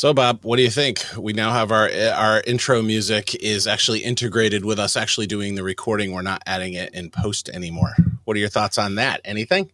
So, 0.00 0.14
Bob, 0.14 0.46
what 0.46 0.56
do 0.56 0.62
you 0.62 0.70
think? 0.70 1.04
We 1.18 1.34
now 1.34 1.52
have 1.52 1.70
our 1.70 1.90
our 2.14 2.40
intro 2.46 2.80
music 2.80 3.34
is 3.34 3.66
actually 3.66 3.98
integrated 3.98 4.64
with 4.64 4.78
us 4.78 4.96
actually 4.96 5.26
doing 5.26 5.56
the 5.56 5.62
recording. 5.62 6.12
We're 6.12 6.22
not 6.22 6.42
adding 6.46 6.72
it 6.72 6.94
in 6.94 7.10
post 7.10 7.50
anymore. 7.50 7.94
What 8.24 8.34
are 8.34 8.40
your 8.40 8.48
thoughts 8.48 8.78
on 8.78 8.94
that? 8.94 9.20
Anything? 9.26 9.70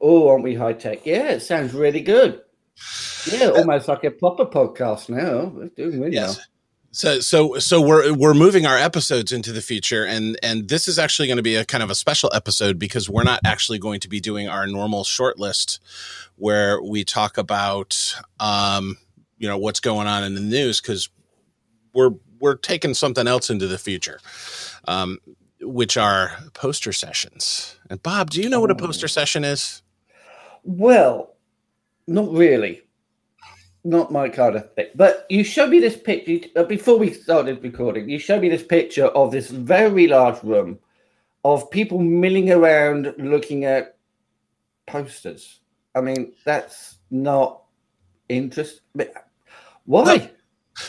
Oh, 0.00 0.30
aren't 0.30 0.42
we 0.42 0.54
high 0.54 0.72
tech? 0.72 1.04
Yeah, 1.04 1.32
it 1.32 1.40
sounds 1.40 1.74
really 1.74 2.00
good. 2.00 2.40
Yeah, 3.30 3.48
almost 3.50 3.88
like 3.88 4.04
a 4.04 4.10
proper 4.10 4.46
podcast 4.46 5.10
now. 5.10 5.52
We're 5.54 5.68
doing 5.68 6.00
really 6.00 6.14
yes. 6.14 6.40
So 6.92 7.20
so 7.20 7.58
so 7.58 7.82
we're 7.82 8.14
we're 8.14 8.32
moving 8.32 8.64
our 8.64 8.78
episodes 8.78 9.32
into 9.32 9.52
the 9.52 9.60
future 9.60 10.06
and 10.06 10.38
and 10.42 10.68
this 10.68 10.88
is 10.88 10.98
actually 10.98 11.28
going 11.28 11.36
to 11.36 11.42
be 11.42 11.56
a 11.56 11.66
kind 11.66 11.82
of 11.82 11.90
a 11.90 11.94
special 11.94 12.30
episode 12.34 12.78
because 12.78 13.10
we're 13.10 13.22
not 13.22 13.40
actually 13.44 13.78
going 13.78 14.00
to 14.00 14.08
be 14.08 14.18
doing 14.18 14.48
our 14.48 14.66
normal 14.66 15.04
short 15.04 15.38
list 15.38 15.78
where 16.36 16.82
we 16.82 17.04
talk 17.04 17.36
about 17.36 18.14
um 18.40 18.96
you 19.42 19.48
know 19.48 19.58
what's 19.58 19.80
going 19.80 20.06
on 20.06 20.24
in 20.24 20.34
the 20.34 20.40
news 20.40 20.80
cuz 20.80 21.10
we're 21.92 22.14
we're 22.40 22.56
taking 22.56 22.94
something 22.94 23.26
else 23.26 23.50
into 23.50 23.66
the 23.66 23.78
future. 23.78 24.18
Um 24.88 25.18
which 25.60 25.96
are 25.96 26.32
poster 26.54 26.92
sessions. 26.92 27.76
And 27.90 28.02
Bob, 28.02 28.30
do 28.30 28.40
you 28.40 28.48
know 28.48 28.60
what 28.60 28.70
a 28.70 28.74
poster 28.74 29.04
oh. 29.04 29.06
session 29.06 29.44
is? 29.44 29.82
Well, 30.64 31.36
not 32.08 32.32
really 32.32 32.82
not 33.84 34.12
my 34.12 34.28
kind 34.28 34.56
of 34.56 34.72
thing. 34.74 34.86
But 34.94 35.26
you 35.28 35.44
showed 35.44 35.70
me 35.70 35.80
this 35.80 35.96
picture 35.96 36.48
uh, 36.56 36.64
before 36.64 36.98
we 36.98 37.12
started 37.12 37.62
recording. 37.62 38.08
You 38.08 38.18
showed 38.18 38.42
me 38.42 38.48
this 38.48 38.62
picture 38.62 39.06
of 39.06 39.32
this 39.32 39.50
very 39.50 40.06
large 40.06 40.42
room 40.42 40.78
of 41.44 41.70
people 41.70 41.98
milling 41.98 42.52
around 42.52 43.12
looking 43.18 43.64
at 43.64 43.96
posters. 44.86 45.60
I 45.94 46.00
mean, 46.00 46.32
that's 46.44 46.98
not 47.10 47.62
interesting. 48.28 48.80
Why? 49.84 50.30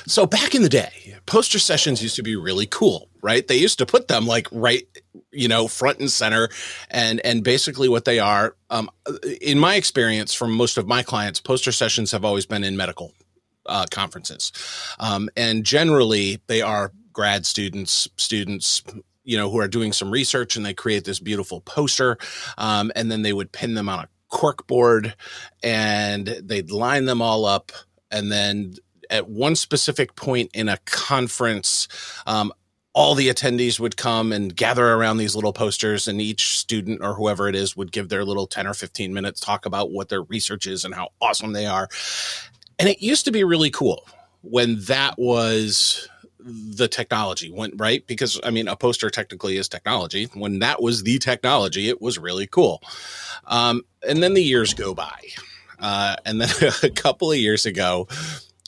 So 0.08 0.26
back 0.26 0.56
in 0.56 0.62
the 0.62 0.70
day, 0.70 1.16
poster 1.26 1.60
sessions 1.60 2.02
used 2.02 2.16
to 2.16 2.24
be 2.24 2.36
really 2.36 2.66
cool, 2.66 3.10
right? 3.22 3.46
They 3.48 3.58
used 3.58 3.78
to 3.80 3.86
put 3.86 4.08
them 4.08 4.26
like 4.26 4.48
right, 4.52 4.88
you 5.32 5.48
know, 5.48 5.68
front 5.68 6.00
and 6.00 6.12
center, 6.12 6.50
and 6.90 7.20
and 7.26 7.44
basically 7.44 7.90
what 7.90 8.06
they 8.06 8.20
are, 8.20 8.56
um, 8.70 8.90
in 9.42 9.60
my 9.60 9.76
experience, 9.76 10.34
from 10.34 10.54
most 10.54 10.78
of 10.78 10.88
my 10.88 11.04
clients, 11.04 11.42
poster 11.42 11.72
sessions 11.72 12.12
have 12.12 12.24
always 12.24 12.46
been 12.46 12.64
in 12.64 12.78
medical 12.78 13.14
uh, 13.66 13.86
conferences, 13.92 14.52
um, 15.00 15.30
and 15.36 15.66
generally 15.66 16.40
they 16.48 16.62
are 16.62 16.94
grad 17.12 17.46
students, 17.46 18.08
students, 18.16 18.84
you 19.24 19.38
know, 19.38 19.50
who 19.52 19.60
are 19.60 19.68
doing 19.68 19.92
some 19.92 20.12
research, 20.12 20.56
and 20.56 20.66
they 20.66 20.74
create 20.74 21.04
this 21.04 21.20
beautiful 21.20 21.62
poster, 21.62 22.18
um, 22.58 22.92
and 22.96 23.12
then 23.12 23.22
they 23.22 23.34
would 23.34 23.52
pin 23.52 23.74
them 23.74 23.90
on 23.90 24.00
a 24.00 24.10
cork 24.30 24.66
board, 24.66 25.14
and 25.62 26.28
they'd 26.28 26.72
line 26.72 27.06
them 27.06 27.22
all 27.22 27.46
up, 27.46 27.72
and 28.14 28.32
then 28.32 28.76
at 29.10 29.28
one 29.28 29.56
specific 29.56 30.16
point 30.16 30.50
in 30.54 30.70
a 30.70 30.78
conference, 30.86 31.88
um, 32.26 32.54
all 32.94 33.16
the 33.16 33.28
attendees 33.28 33.80
would 33.80 33.98
come 33.98 34.32
and 34.32 34.56
gather 34.56 34.94
around 34.94 35.18
these 35.18 35.36
little 35.36 35.52
posters 35.52 36.08
and 36.08 36.22
each 36.22 36.60
student 36.60 37.02
or 37.04 37.16
whoever 37.16 37.50
it 37.50 37.56
is 37.56 37.76
would 37.76 37.92
give 37.92 38.10
their 38.10 38.24
little 38.24 38.46
10 38.46 38.68
or 38.68 38.74
15 38.74 39.14
minutes 39.14 39.40
talk 39.40 39.66
about 39.66 39.92
what 39.92 40.10
their 40.10 40.22
research 40.24 40.68
is 40.68 40.86
and 40.86 40.94
how 40.94 41.10
awesome 41.20 41.54
they 41.54 41.66
are. 41.66 41.90
And 42.78 42.88
it 42.88 43.02
used 43.02 43.26
to 43.26 43.32
be 43.32 43.44
really 43.44 43.72
cool 43.72 44.08
when 44.42 44.80
that 44.82 45.16
was 45.18 46.08
the 46.46 46.90
technology 46.90 47.50
went 47.50 47.74
right? 47.78 48.06
Because 48.06 48.38
i 48.44 48.52
mean 48.52 48.68
a 48.68 48.76
poster 48.76 49.10
technically 49.10 49.58
is 49.58 49.70
technology. 49.70 50.26
When 50.34 50.60
that 50.60 50.82
was 50.82 51.04
the 51.04 51.18
technology 51.18 51.90
it 51.90 52.02
was 52.02 52.20
really 52.20 52.48
cool. 52.48 52.84
Um, 53.46 53.84
and 54.08 54.22
then 54.22 54.34
the 54.34 54.44
years 54.44 54.74
go 54.74 54.94
by 54.94 55.20
uh, 55.84 56.16
and 56.26 56.42
then 56.42 56.50
a 56.84 56.90
couple 56.90 57.32
of 57.32 57.38
years 57.38 57.68
ago 57.68 58.08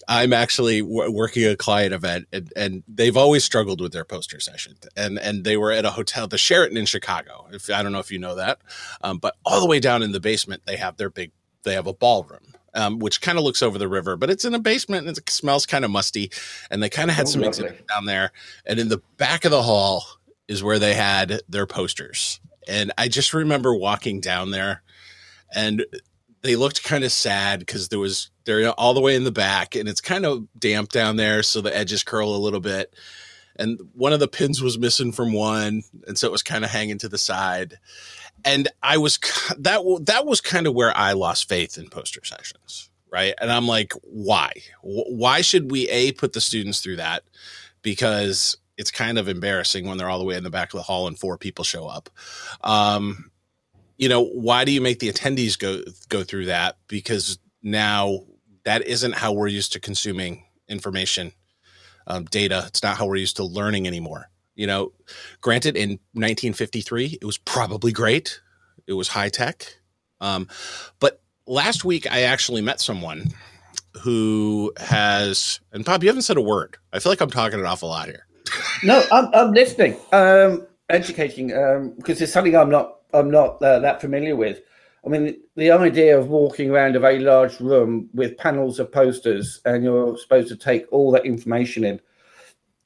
I'm 0.07 0.33
actually 0.33 0.81
w- 0.81 1.11
working 1.11 1.45
a 1.45 1.55
client 1.55 1.93
event, 1.93 2.27
and, 2.31 2.51
and, 2.55 2.83
they've 2.87 3.17
always 3.17 3.43
struggled 3.43 3.81
with 3.81 3.91
their 3.91 4.05
poster 4.05 4.39
session. 4.39 4.75
And 4.95 5.17
and 5.17 5.43
they 5.43 5.57
were 5.57 5.71
at 5.71 5.85
a 5.85 5.91
hotel, 5.91 6.27
the 6.27 6.37
Sheraton 6.37 6.77
in 6.77 6.85
Chicago. 6.85 7.47
If 7.51 7.69
I 7.69 7.81
don't 7.81 7.91
know 7.91 7.99
if 7.99 8.11
you 8.11 8.19
know 8.19 8.35
that, 8.35 8.59
um, 9.01 9.17
but 9.17 9.35
all 9.45 9.59
the 9.59 9.67
way 9.67 9.79
down 9.79 10.03
in 10.03 10.11
the 10.11 10.19
basement, 10.19 10.63
they 10.65 10.77
have 10.77 10.97
their 10.97 11.09
big. 11.09 11.31
They 11.63 11.73
have 11.73 11.87
a 11.87 11.93
ballroom, 11.93 12.53
um, 12.75 12.99
which 12.99 13.21
kind 13.21 13.39
of 13.39 13.43
looks 13.43 13.63
over 13.63 13.79
the 13.79 13.87
river, 13.87 14.15
but 14.15 14.29
it's 14.29 14.45
in 14.45 14.53
a 14.53 14.59
basement 14.59 15.07
and 15.07 15.17
it 15.17 15.29
smells 15.29 15.65
kind 15.65 15.83
of 15.83 15.89
musty. 15.89 16.31
And 16.69 16.83
they 16.83 16.89
kind 16.89 17.09
of 17.09 17.15
had 17.15 17.25
oh, 17.25 17.29
some 17.29 17.43
exhibits 17.43 17.81
down 17.91 18.05
there. 18.05 18.31
And 18.67 18.79
in 18.79 18.89
the 18.89 19.01
back 19.17 19.45
of 19.45 19.51
the 19.51 19.63
hall 19.63 20.05
is 20.47 20.63
where 20.63 20.77
they 20.77 20.93
had 20.93 21.41
their 21.49 21.65
posters. 21.65 22.39
And 22.67 22.91
I 22.99 23.07
just 23.07 23.33
remember 23.33 23.73
walking 23.73 24.19
down 24.19 24.51
there, 24.51 24.83
and 25.55 25.85
they 26.45 26.55
looked 26.55 26.83
kind 26.83 27.03
of 27.03 27.11
sad 27.11 27.59
because 27.59 27.89
there 27.89 27.99
was 27.99 28.29
they're 28.45 28.69
all 28.71 28.93
the 28.93 29.01
way 29.01 29.15
in 29.15 29.23
the 29.23 29.31
back 29.31 29.75
and 29.75 29.89
it's 29.89 30.01
kind 30.01 30.25
of 30.25 30.47
damp 30.57 30.89
down 30.89 31.15
there 31.15 31.41
so 31.41 31.59
the 31.61 31.75
edges 31.75 32.03
curl 32.03 32.35
a 32.35 32.37
little 32.37 32.59
bit. 32.59 32.93
And 33.57 33.79
one 33.93 34.13
of 34.13 34.19
the 34.19 34.27
pins 34.27 34.61
was 34.61 34.77
missing 34.77 35.11
from 35.11 35.33
one 35.33 35.83
and 36.07 36.17
so 36.17 36.27
it 36.27 36.31
was 36.31 36.43
kind 36.43 36.63
of 36.63 36.69
hanging 36.69 36.99
to 36.99 37.09
the 37.09 37.17
side. 37.17 37.79
And 38.43 38.67
i 38.83 38.97
was 38.97 39.17
that 39.57 39.81
that 40.05 40.25
was 40.25 40.39
kind 40.39 40.67
of 40.67 40.75
where 40.75 40.95
i 40.95 41.13
lost 41.13 41.49
faith 41.49 41.77
in 41.77 41.89
poster 41.89 42.23
sessions 42.23 42.89
right? 43.11 43.33
And 43.39 43.51
i'm 43.51 43.67
like 43.67 43.93
why? 44.03 44.51
Why 44.81 45.41
should 45.41 45.71
we 45.71 45.89
a 45.89 46.11
put 46.11 46.33
the 46.33 46.41
students 46.41 46.79
through 46.79 46.97
that? 46.97 47.23
Because 47.81 48.57
it's 48.77 48.91
kind 48.91 49.17
of 49.17 49.27
embarrassing 49.29 49.87
when 49.87 49.97
they're 49.97 50.09
all 50.09 50.19
the 50.19 50.25
way 50.25 50.35
in 50.35 50.43
the 50.43 50.49
back 50.49 50.73
of 50.73 50.77
the 50.77 50.83
hall 50.83 51.07
and 51.07 51.17
four 51.17 51.37
people 51.37 51.63
show 51.63 51.87
up. 51.87 52.09
Um, 52.61 53.31
you 53.97 54.09
know 54.09 54.23
why 54.23 54.65
do 54.65 54.71
you 54.71 54.81
make 54.81 54.99
the 54.99 55.11
attendees 55.11 55.57
go 55.57 55.81
go 56.09 56.23
through 56.23 56.45
that? 56.45 56.77
Because 56.87 57.39
now 57.63 58.19
that 58.65 58.85
isn't 58.87 59.15
how 59.15 59.33
we're 59.33 59.47
used 59.47 59.73
to 59.73 59.79
consuming 59.79 60.45
information 60.67 61.31
um, 62.07 62.25
data. 62.25 62.63
It's 62.67 62.83
not 62.83 62.97
how 62.97 63.07
we're 63.07 63.15
used 63.17 63.37
to 63.37 63.43
learning 63.43 63.87
anymore. 63.87 64.29
You 64.55 64.67
know 64.67 64.93
granted 65.41 65.75
in 65.75 65.91
1953 66.13 67.19
it 67.21 67.25
was 67.25 67.37
probably 67.37 67.91
great. 67.91 68.41
It 68.87 68.93
was 68.93 69.09
high 69.09 69.29
tech. 69.29 69.65
Um, 70.21 70.47
but 70.99 71.21
last 71.47 71.85
week 71.85 72.11
i 72.11 72.21
actually 72.21 72.61
met 72.61 72.79
someone 72.79 73.31
who 74.01 74.73
has 74.77 75.59
and 75.71 75.85
bob 75.85 76.03
you 76.03 76.09
haven't 76.09 76.23
said 76.23 76.37
a 76.37 76.41
word. 76.41 76.77
I 76.93 76.99
feel 76.99 77.11
like 77.11 77.21
i'm 77.21 77.29
talking 77.29 77.59
an 77.59 77.65
awful 77.65 77.89
lot 77.89 78.07
here. 78.07 78.25
No 78.83 79.03
i'm, 79.11 79.29
I'm 79.33 79.51
listening. 79.53 79.97
Um 80.11 80.67
educating 80.89 81.55
um 81.57 81.93
because 81.97 82.21
it's 82.21 82.31
something 82.31 82.55
i'm 82.55 82.69
not 82.69 82.95
i'm 83.15 83.31
not 83.31 83.61
uh, 83.61 83.79
that 83.79 84.01
familiar 84.01 84.35
with 84.35 84.61
I 85.05 85.09
mean, 85.09 85.37
the 85.55 85.69
idea 85.69 86.17
of 86.17 86.29
walking 86.29 86.71
around 86.71 86.95
a 86.95 86.99
very 86.99 87.19
large 87.19 87.59
room 87.59 88.09
with 88.13 88.37
panels 88.37 88.79
of 88.79 88.91
posters 88.91 89.61
and 89.63 89.83
you're 89.83 90.17
supposed 90.17 90.47
to 90.47 90.55
take 90.55 90.87
all 90.91 91.11
that 91.11 91.25
information 91.25 91.83
in. 91.83 92.01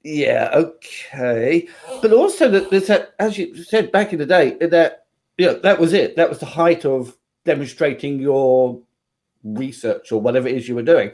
Yeah, 0.04 0.50
okay. 0.54 1.68
But 2.02 2.12
also 2.12 2.50
that 2.50 2.72
there's 2.72 2.88
that, 2.88 3.14
as 3.20 3.38
you 3.38 3.56
said 3.64 3.92
back 3.92 4.12
in 4.12 4.20
the 4.20 4.26
day, 4.26 4.58
that 4.60 5.06
yeah, 5.38 5.54
that 5.64 5.80
was 5.80 5.94
it. 5.94 6.18
That 6.18 6.30
was 6.30 6.40
the 6.40 6.46
height 6.46 6.84
of 6.86 7.16
demonstrating 7.46 8.20
your 8.20 8.82
research 9.44 10.12
or 10.12 10.20
whatever 10.20 10.50
it 10.50 10.56
is 10.56 10.68
you 10.68 10.76
were 10.76 10.84
doing. 10.84 11.12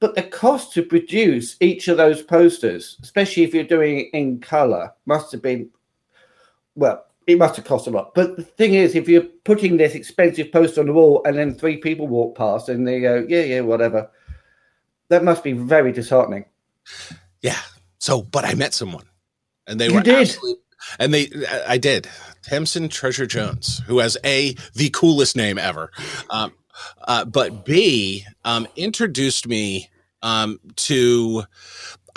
But 0.00 0.16
the 0.16 0.22
cost 0.22 0.72
to 0.72 0.82
produce 0.82 1.56
each 1.60 1.86
of 1.86 1.96
those 1.96 2.22
posters, 2.22 2.98
especially 3.02 3.44
if 3.44 3.54
you're 3.54 3.64
doing 3.64 4.00
it 4.00 4.06
in 4.12 4.40
color, 4.40 4.92
must 5.06 5.30
have 5.30 5.42
been 5.42 5.70
well, 6.74 7.04
it 7.32 7.38
must 7.38 7.56
have 7.56 7.64
cost 7.64 7.86
a 7.86 7.90
lot. 7.90 8.14
But 8.14 8.36
the 8.36 8.42
thing 8.42 8.74
is, 8.74 8.94
if 8.94 9.08
you're 9.08 9.26
putting 9.44 9.76
this 9.76 9.94
expensive 9.94 10.52
post 10.52 10.78
on 10.78 10.86
the 10.86 10.92
wall 10.92 11.22
and 11.24 11.36
then 11.36 11.54
three 11.54 11.76
people 11.76 12.06
walk 12.06 12.36
past 12.36 12.68
and 12.68 12.86
they 12.86 13.00
go, 13.00 13.24
yeah, 13.28 13.42
yeah, 13.42 13.60
whatever, 13.60 14.10
that 15.08 15.24
must 15.24 15.44
be 15.44 15.52
very 15.52 15.92
disheartening. 15.92 16.44
Yeah. 17.42 17.58
So, 17.98 18.22
but 18.22 18.44
I 18.44 18.54
met 18.54 18.74
someone 18.74 19.04
and 19.66 19.80
they 19.80 19.88
you 19.88 19.94
were 19.94 20.00
did. 20.00 20.34
and 20.98 21.12
they, 21.12 21.30
I 21.66 21.78
did. 21.78 22.08
Tamsin 22.42 22.88
Treasure 22.88 23.26
Jones, 23.26 23.82
who 23.86 23.98
has 23.98 24.16
A, 24.24 24.54
the 24.74 24.90
coolest 24.90 25.36
name 25.36 25.58
ever. 25.58 25.90
Um, 26.30 26.52
uh, 27.06 27.24
but 27.24 27.64
B, 27.64 28.24
um, 28.44 28.66
introduced 28.76 29.46
me 29.46 29.90
um, 30.22 30.58
to 30.76 31.44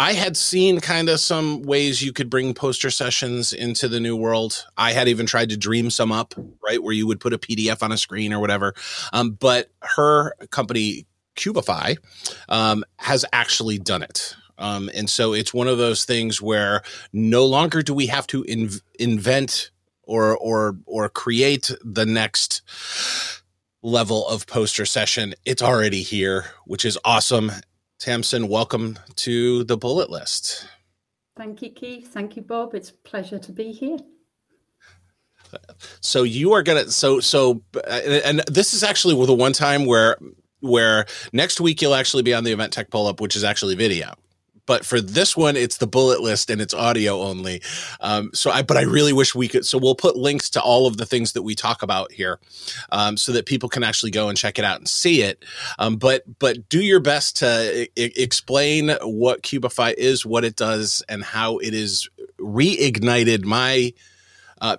I 0.04 0.12
had 0.12 0.36
seen 0.36 0.82
kind 0.82 1.08
of 1.08 1.22
some 1.22 1.62
ways 1.62 2.02
you 2.02 2.12
could 2.12 2.30
bring 2.30 2.54
poster 2.54 2.92
sessions 2.92 3.54
into 3.54 3.88
the 3.88 4.02
new 4.02 4.18
world. 4.18 4.66
I 4.76 4.92
had 4.92 5.08
even 5.08 5.26
tried 5.26 5.48
to 5.52 5.56
dream 5.56 5.90
some 5.90 6.12
up, 6.12 6.34
right, 6.62 6.84
where 6.84 6.92
you 6.92 7.08
would 7.08 7.22
put 7.22 7.32
a 7.32 7.38
PDF 7.38 7.82
on 7.82 7.94
a 7.94 7.98
screen 7.98 8.34
or 8.34 8.42
whatever. 8.42 8.74
Um, 9.14 9.32
but 9.32 9.72
her 9.82 10.34
company, 10.50 11.08
Kubify, 11.38 11.96
um, 12.50 12.84
has 13.00 13.24
actually 13.32 13.80
done 13.80 14.04
it. 14.04 14.36
Um, 14.58 14.90
and 14.94 15.10
so 15.10 15.32
it's 15.32 15.54
one 15.54 15.70
of 15.70 15.78
those 15.78 16.04
things 16.04 16.42
where 16.42 16.82
no 17.14 17.46
longer 17.46 17.82
do 17.82 17.94
we 17.94 18.08
have 18.08 18.28
to 18.28 18.44
inv- 18.44 18.82
invent 19.00 19.72
or 20.04 20.36
or 20.36 20.76
or 20.86 21.08
create 21.08 21.72
the 21.82 22.06
next 22.06 22.62
level 23.82 24.28
of 24.28 24.48
poster 24.48 24.86
session. 24.86 25.34
It's 25.46 25.62
already 25.62 26.02
here, 26.02 26.48
which 26.66 26.84
is 26.84 27.00
awesome. 27.06 27.54
Tamsin, 28.04 28.50
welcome 28.50 29.00
to 29.16 29.64
the 29.64 29.78
bullet 29.78 30.10
list. 30.10 30.68
Thank 31.38 31.62
you, 31.62 31.70
Keith. 31.70 32.10
Thank 32.12 32.36
you, 32.36 32.42
Bob. 32.42 32.76
It's 32.76 32.90
a 32.90 32.94
pleasure 32.96 33.40
to 33.40 33.52
be 33.54 33.72
here. 33.72 33.98
So 36.02 36.24
you 36.24 36.52
are 36.52 36.64
gonna 36.64 36.92
so 36.92 37.22
so, 37.22 37.62
uh, 37.76 38.02
and 38.26 38.42
this 38.48 38.74
is 38.74 38.84
actually 38.84 39.26
the 39.26 39.34
one 39.34 39.54
time 39.54 39.86
where 39.86 40.18
where 40.60 41.06
next 41.32 41.62
week 41.62 41.82
you'll 41.82 41.96
actually 41.96 42.24
be 42.24 42.34
on 42.34 42.44
the 42.44 42.52
event 42.52 42.74
tech 42.74 42.90
pull 42.90 43.08
up, 43.08 43.22
which 43.22 43.38
is 43.38 43.46
actually 43.46 43.76
video 43.76 44.16
but 44.66 44.86
for 44.86 45.02
this 45.02 45.36
one 45.36 45.56
it's 45.56 45.78
the 45.78 45.88
bullet 45.88 46.22
list 46.22 46.50
and 46.50 46.62
it's 46.62 46.74
audio 46.74 47.22
only 47.22 47.62
um, 48.02 48.30
so 48.34 48.52
i 48.52 48.62
but 48.62 48.78
i 48.78 48.82
really 48.82 49.14
wish 49.14 49.36
we 49.36 49.48
could 49.48 49.66
so 49.66 49.78
we'll 49.78 49.96
put 49.96 50.16
links 50.16 50.50
to 50.50 50.62
all 50.62 50.88
of 50.88 50.98
the 50.98 51.06
things 51.06 51.34
that 51.34 51.44
we 51.44 51.56
talk 51.56 51.82
about 51.82 52.12
here 52.12 52.40
um, 52.92 53.18
so 53.18 53.32
that 53.32 53.46
people 53.46 53.70
can 53.70 53.84
actually 53.84 54.12
go 54.12 54.30
and 54.30 54.38
check 54.38 54.60
it 54.60 54.66
out 54.66 54.78
and 54.78 54.88
see 54.88 55.22
it 55.22 55.44
um, 55.80 55.96
but 55.96 56.24
but 56.40 56.70
do 56.70 56.82
your 56.82 57.00
best 57.00 57.38
to 57.38 57.88
I- 57.98 58.12
explain 58.16 58.90
what 59.02 59.44
Kubify 59.44 59.94
is 59.98 60.26
what 60.26 60.44
it 60.44 60.56
does 60.56 61.04
and 61.10 61.24
how 61.24 61.58
it 61.58 61.74
is 61.74 62.10
reignited 62.40 63.44
my 63.44 63.94
uh, 64.62 64.78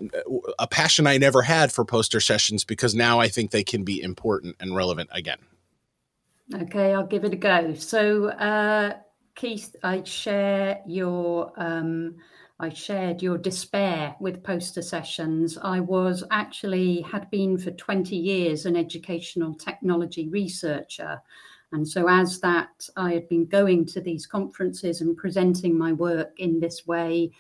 a 0.59 0.67
passion 0.67 1.07
I 1.07 1.19
never 1.19 1.43
had 1.43 1.71
for 1.71 1.85
poster 1.85 2.19
sessions 2.19 2.65
because 2.65 2.95
now 2.95 3.21
I 3.21 3.29
think 3.29 3.51
they 3.51 3.63
can 3.63 3.85
be 3.85 4.01
important 4.01 4.57
and 4.59 4.75
relevant 4.75 5.11
again. 5.13 5.39
Okay, 6.55 6.95
I'll 6.95 7.07
give 7.07 7.25
it 7.25 7.35
a 7.35 7.37
go. 7.37 7.75
So, 7.75 8.29
uh, 8.29 8.95
Keith, 9.35 9.75
I 9.83 10.03
share 10.05 10.81
your 10.87 11.53
um, 11.57 12.17
I 12.61 12.69
shared 12.69 13.21
your 13.21 13.37
despair 13.37 14.15
with 14.21 14.45
poster 14.45 14.83
sessions. 14.83 15.59
I 15.61 15.81
was 15.81 16.23
actually 16.31 17.01
had 17.01 17.29
been 17.31 17.59
for 17.59 17.73
20 17.73 18.15
years 18.15 18.65
an 18.65 18.77
educational 18.77 19.55
technology 19.55 20.29
researcher. 20.29 21.21
And 21.73 21.87
so, 21.87 22.09
as 22.09 22.39
that, 22.41 22.89
I 22.97 23.13
had 23.13 23.29
been 23.29 23.47
going 23.47 23.87
to 23.87 24.01
these 24.01 24.27
conferences 24.27 25.01
and 25.01 25.17
presenting 25.17 25.77
my 25.77 25.93
work 25.93 26.39
in 26.39 26.61
this 26.61 26.87
way, 26.87 27.33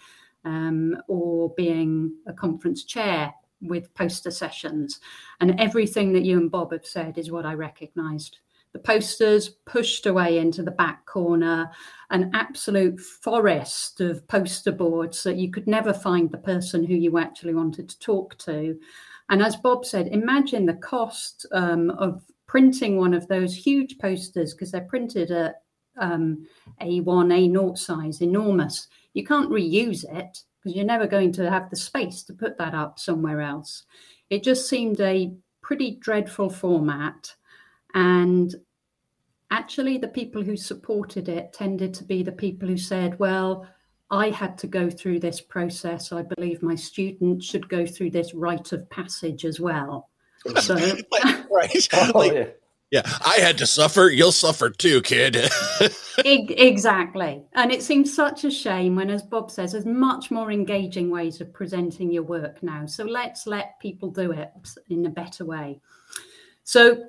um, 0.44 0.96
or 1.06 1.54
being 1.54 2.12
a 2.26 2.32
conference 2.32 2.82
chair 2.82 3.32
with 3.60 3.94
poster 3.94 4.32
sessions. 4.32 4.98
And 5.40 5.60
everything 5.60 6.12
that 6.14 6.24
you 6.24 6.38
and 6.38 6.50
Bob 6.50 6.72
have 6.72 6.86
said 6.86 7.18
is 7.18 7.30
what 7.30 7.46
I 7.46 7.54
recognized 7.54 8.38
the 8.74 8.80
posters 8.80 9.48
pushed 9.66 10.04
away 10.04 10.38
into 10.38 10.62
the 10.62 10.72
back 10.72 11.06
corner, 11.06 11.70
an 12.10 12.30
absolute 12.34 13.00
forest 13.00 14.00
of 14.00 14.26
poster 14.26 14.72
boards 14.72 15.22
that 15.22 15.36
you 15.36 15.50
could 15.50 15.68
never 15.68 15.94
find 15.94 16.30
the 16.30 16.38
person 16.38 16.84
who 16.84 16.94
you 16.94 17.16
actually 17.16 17.54
wanted 17.54 17.88
to 17.88 17.98
talk 18.00 18.36
to. 18.38 18.76
And 19.30 19.40
as 19.40 19.54
Bob 19.54 19.86
said, 19.86 20.08
imagine 20.08 20.66
the 20.66 20.74
cost 20.74 21.46
um, 21.52 21.90
of 21.90 22.22
printing 22.46 22.98
one 22.98 23.14
of 23.14 23.28
those 23.28 23.54
huge 23.54 23.96
posters 23.98 24.52
because 24.52 24.72
they're 24.72 24.82
printed 24.82 25.30
at 25.30 25.62
um, 26.00 26.44
A1, 26.82 27.04
A0 27.04 27.78
size, 27.78 28.20
enormous. 28.20 28.88
You 29.14 29.24
can't 29.24 29.50
reuse 29.50 30.04
it 30.04 30.40
because 30.58 30.76
you're 30.76 30.84
never 30.84 31.06
going 31.06 31.30
to 31.32 31.48
have 31.48 31.70
the 31.70 31.76
space 31.76 32.24
to 32.24 32.32
put 32.32 32.58
that 32.58 32.74
up 32.74 32.98
somewhere 32.98 33.40
else. 33.40 33.84
It 34.30 34.42
just 34.42 34.68
seemed 34.68 35.00
a 35.00 35.32
pretty 35.62 35.92
dreadful 36.00 36.50
format. 36.50 37.34
And 37.94 38.54
actually, 39.50 39.98
the 39.98 40.08
people 40.08 40.42
who 40.42 40.56
supported 40.56 41.28
it 41.28 41.52
tended 41.52 41.94
to 41.94 42.04
be 42.04 42.22
the 42.22 42.32
people 42.32 42.68
who 42.68 42.76
said, 42.76 43.18
well, 43.18 43.66
I 44.10 44.30
had 44.30 44.58
to 44.58 44.66
go 44.66 44.90
through 44.90 45.20
this 45.20 45.40
process. 45.40 46.12
I 46.12 46.22
believe 46.22 46.62
my 46.62 46.74
students 46.74 47.46
should 47.46 47.68
go 47.68 47.86
through 47.86 48.10
this 48.10 48.34
rite 48.34 48.72
of 48.72 48.88
passage 48.90 49.44
as 49.44 49.60
well. 49.60 50.10
So, 50.60 50.74
right. 51.50 51.88
Oh, 51.92 52.12
like, 52.14 52.32
yeah. 52.32 52.46
yeah, 52.90 53.02
I 53.24 53.36
had 53.40 53.58
to 53.58 53.66
suffer. 53.66 54.08
You'll 54.08 54.32
suffer 54.32 54.70
too, 54.70 55.00
kid. 55.02 55.36
exactly. 56.24 57.42
And 57.54 57.72
it 57.72 57.82
seems 57.82 58.14
such 58.14 58.44
a 58.44 58.50
shame 58.50 58.96
when, 58.96 59.08
as 59.08 59.22
Bob 59.22 59.50
says, 59.50 59.72
there's 59.72 59.86
much 59.86 60.30
more 60.30 60.52
engaging 60.52 61.10
ways 61.10 61.40
of 61.40 61.52
presenting 61.52 62.12
your 62.12 62.24
work 62.24 62.62
now. 62.62 62.86
So 62.86 63.04
let's 63.04 63.46
let 63.46 63.80
people 63.80 64.10
do 64.10 64.32
it 64.32 64.50
in 64.90 65.06
a 65.06 65.10
better 65.10 65.44
way. 65.44 65.80
So 66.64 67.08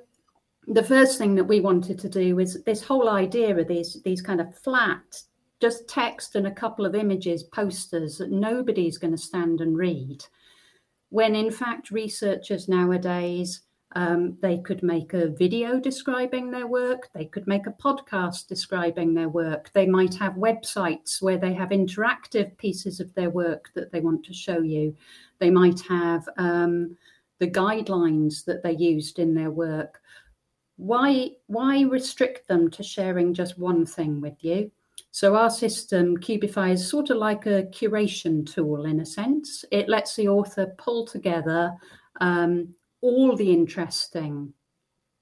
the 0.66 0.82
first 0.82 1.18
thing 1.18 1.34
that 1.36 1.44
we 1.44 1.60
wanted 1.60 1.98
to 2.00 2.08
do 2.08 2.38
is 2.38 2.62
this 2.64 2.82
whole 2.82 3.08
idea 3.08 3.56
of 3.56 3.68
these 3.68 4.00
these 4.04 4.22
kind 4.22 4.40
of 4.40 4.56
flat 4.58 5.22
just 5.60 5.88
text 5.88 6.34
and 6.34 6.46
a 6.46 6.54
couple 6.54 6.84
of 6.84 6.94
images 6.94 7.44
posters 7.44 8.18
that 8.18 8.30
nobody's 8.30 8.98
going 8.98 9.12
to 9.12 9.18
stand 9.18 9.60
and 9.60 9.76
read. 9.78 10.24
When 11.10 11.34
in 11.34 11.50
fact 11.50 11.90
researchers 11.90 12.68
nowadays 12.68 13.62
um, 13.94 14.36
they 14.42 14.58
could 14.58 14.82
make 14.82 15.14
a 15.14 15.28
video 15.28 15.78
describing 15.78 16.50
their 16.50 16.66
work 16.66 17.08
they 17.14 17.24
could 17.24 17.46
make 17.46 17.66
a 17.68 17.82
podcast 17.82 18.48
describing 18.48 19.14
their 19.14 19.28
work 19.28 19.70
they 19.72 19.86
might 19.86 20.14
have 20.14 20.34
websites 20.34 21.22
where 21.22 21.38
they 21.38 21.54
have 21.54 21.68
interactive 21.68 22.56
pieces 22.58 22.98
of 22.98 23.14
their 23.14 23.30
work 23.30 23.70
that 23.74 23.92
they 23.92 24.00
want 24.00 24.24
to 24.24 24.34
show 24.34 24.60
you. 24.60 24.94
They 25.38 25.50
might 25.50 25.80
have 25.82 26.28
um, 26.36 26.96
the 27.38 27.50
guidelines 27.50 28.44
that 28.46 28.62
they 28.64 28.72
used 28.72 29.20
in 29.20 29.34
their 29.34 29.50
work 29.50 30.00
why 30.76 31.30
why 31.46 31.82
restrict 31.82 32.48
them 32.48 32.70
to 32.70 32.82
sharing 32.82 33.34
just 33.34 33.58
one 33.58 33.86
thing 33.86 34.20
with 34.20 34.42
you? 34.44 34.70
So 35.10 35.34
our 35.34 35.50
system, 35.50 36.16
Kubify, 36.18 36.72
is 36.72 36.88
sort 36.88 37.10
of 37.10 37.16
like 37.16 37.46
a 37.46 37.64
curation 37.64 38.44
tool 38.46 38.84
in 38.84 39.00
a 39.00 39.06
sense. 39.06 39.64
It 39.70 39.88
lets 39.88 40.14
the 40.14 40.28
author 40.28 40.74
pull 40.78 41.06
together 41.06 41.72
um, 42.20 42.74
all 43.00 43.34
the 43.36 43.50
interesting 43.50 44.52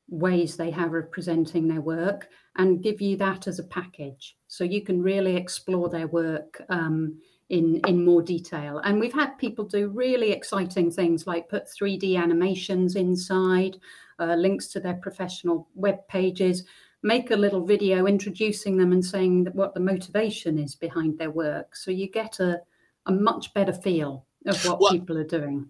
ways 0.09 0.57
they 0.57 0.71
have 0.71 0.95
of 0.95 1.11
presenting 1.11 1.69
their 1.69 1.81
work 1.81 2.29
and 2.57 2.83
give 2.83 3.01
you 3.01 3.17
that 3.17 3.47
as 3.47 3.59
a 3.59 3.65
package. 3.65 4.37
So 4.49 4.65
you 4.65 4.83
can 4.83 5.03
really 5.03 5.37
explore 5.37 5.89
their 5.89 6.07
work 6.07 6.63
um, 6.69 7.19
in, 7.49 7.81
in 7.87 8.05
more 8.05 8.23
detail. 8.23 8.79
And 8.79 9.01
we've 9.01 9.15
had 9.15 9.39
people 9.39 9.65
do 9.65 9.89
really 9.89 10.33
exciting 10.33 10.91
things 10.91 11.27
like 11.27 11.49
put 11.49 11.67
3D 11.67 12.17
animations 12.17 12.97
inside, 12.97 13.79
uh, 14.19 14.35
links 14.35 14.69
to 14.69 14.81
their 14.81 14.95
professional 14.95 15.69
web 15.75 16.07
pages, 16.09 16.65
make 17.03 17.31
a 17.31 17.37
little 17.37 17.65
video 17.65 18.07
introducing 18.07 18.79
them 18.79 18.93
and 18.93 19.05
saying 19.05 19.47
what 19.53 19.75
the 19.75 19.81
motivation 19.81 20.59
is 20.59 20.75
behind 20.75 21.19
their 21.19 21.31
work. 21.31 21.77
So 21.77 21.91
you 21.91 22.11
get 22.11 22.41
a, 22.41 22.61
a 23.07 23.13
much 23.13 23.53
better 23.55 23.73
feel 23.73 24.27
of 24.47 24.65
what 24.67 24.81
well, 24.81 24.93
people 24.93 25.19
are 25.19 25.25
doing. 25.25 25.69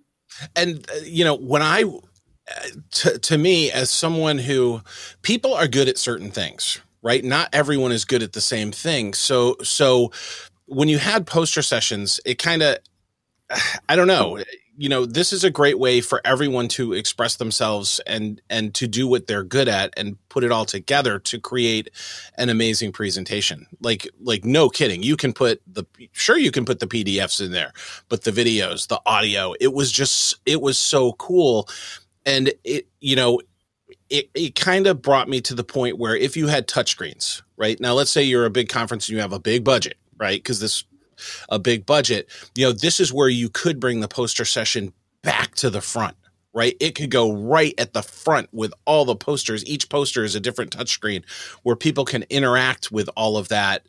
And, 0.54 0.88
uh, 0.90 1.00
you 1.04 1.24
know, 1.24 1.36
when 1.36 1.62
I, 1.62 1.82
uh, 1.82 2.68
to, 2.90 3.18
to 3.18 3.38
me, 3.38 3.70
as 3.70 3.90
someone 3.90 4.38
who 4.38 4.80
people 5.22 5.54
are 5.54 5.66
good 5.66 5.88
at 5.88 5.98
certain 5.98 6.30
things, 6.30 6.80
right? 7.02 7.24
Not 7.24 7.50
everyone 7.52 7.92
is 7.92 8.04
good 8.04 8.22
at 8.22 8.32
the 8.32 8.40
same 8.40 8.72
thing. 8.72 9.12
So, 9.14 9.56
so 9.62 10.12
when 10.66 10.88
you 10.88 10.98
had 10.98 11.26
poster 11.26 11.62
sessions, 11.62 12.20
it 12.24 12.38
kind 12.38 12.62
of, 12.62 12.78
I 13.88 13.96
don't 13.96 14.08
know 14.08 14.38
you 14.76 14.88
know 14.88 15.06
this 15.06 15.32
is 15.32 15.44
a 15.44 15.50
great 15.50 15.78
way 15.78 16.00
for 16.00 16.20
everyone 16.24 16.68
to 16.68 16.92
express 16.92 17.36
themselves 17.36 18.00
and 18.06 18.40
and 18.50 18.74
to 18.74 18.86
do 18.86 19.06
what 19.06 19.26
they're 19.26 19.44
good 19.44 19.68
at 19.68 19.92
and 19.96 20.16
put 20.28 20.44
it 20.44 20.50
all 20.50 20.64
together 20.64 21.18
to 21.18 21.40
create 21.40 21.90
an 22.36 22.48
amazing 22.48 22.92
presentation. 22.92 23.66
Like 23.80 24.08
like 24.20 24.44
no 24.44 24.68
kidding. 24.68 25.02
You 25.02 25.16
can 25.16 25.32
put 25.32 25.60
the 25.66 25.84
sure 26.12 26.38
you 26.38 26.50
can 26.50 26.64
put 26.64 26.80
the 26.80 26.86
pdfs 26.86 27.44
in 27.44 27.52
there 27.52 27.72
but 28.08 28.24
the 28.24 28.30
videos 28.30 28.88
the 28.88 29.00
audio 29.06 29.54
it 29.60 29.72
was 29.72 29.92
just 29.92 30.36
it 30.46 30.60
was 30.60 30.78
so 30.78 31.12
cool. 31.14 31.68
And 32.26 32.52
it 32.64 32.88
you 33.00 33.16
know 33.16 33.40
it, 34.10 34.30
it 34.34 34.54
kind 34.54 34.86
of 34.86 35.02
brought 35.02 35.28
me 35.28 35.40
to 35.42 35.54
the 35.54 35.64
point 35.64 35.98
where 35.98 36.16
if 36.16 36.36
you 36.36 36.48
had 36.48 36.66
touchscreens 36.66 37.42
right? 37.56 37.78
Now 37.80 37.92
let's 37.92 38.10
say 38.10 38.22
you're 38.22 38.46
a 38.46 38.50
big 38.50 38.68
conference 38.68 39.08
and 39.08 39.14
you 39.14 39.20
have 39.20 39.32
a 39.32 39.38
big 39.40 39.64
budget 39.64 39.98
right? 40.16 40.42
Because 40.42 40.60
this 40.60 40.84
a 41.48 41.58
big 41.58 41.86
budget, 41.86 42.28
you 42.54 42.66
know, 42.66 42.72
this 42.72 43.00
is 43.00 43.12
where 43.12 43.28
you 43.28 43.48
could 43.48 43.80
bring 43.80 44.00
the 44.00 44.08
poster 44.08 44.44
session 44.44 44.92
back 45.22 45.54
to 45.56 45.70
the 45.70 45.80
front 45.80 46.16
right? 46.54 46.76
It 46.80 46.94
could 46.94 47.10
go 47.10 47.32
right 47.32 47.74
at 47.78 47.92
the 47.92 48.02
front 48.02 48.48
with 48.52 48.72
all 48.86 49.04
the 49.04 49.16
posters. 49.16 49.66
Each 49.66 49.88
poster 49.88 50.22
is 50.22 50.36
a 50.36 50.40
different 50.40 50.70
touchscreen 50.70 51.24
where 51.64 51.76
people 51.76 52.04
can 52.04 52.24
interact 52.30 52.90
with 52.92 53.10
all 53.16 53.36
of 53.36 53.48
that 53.48 53.84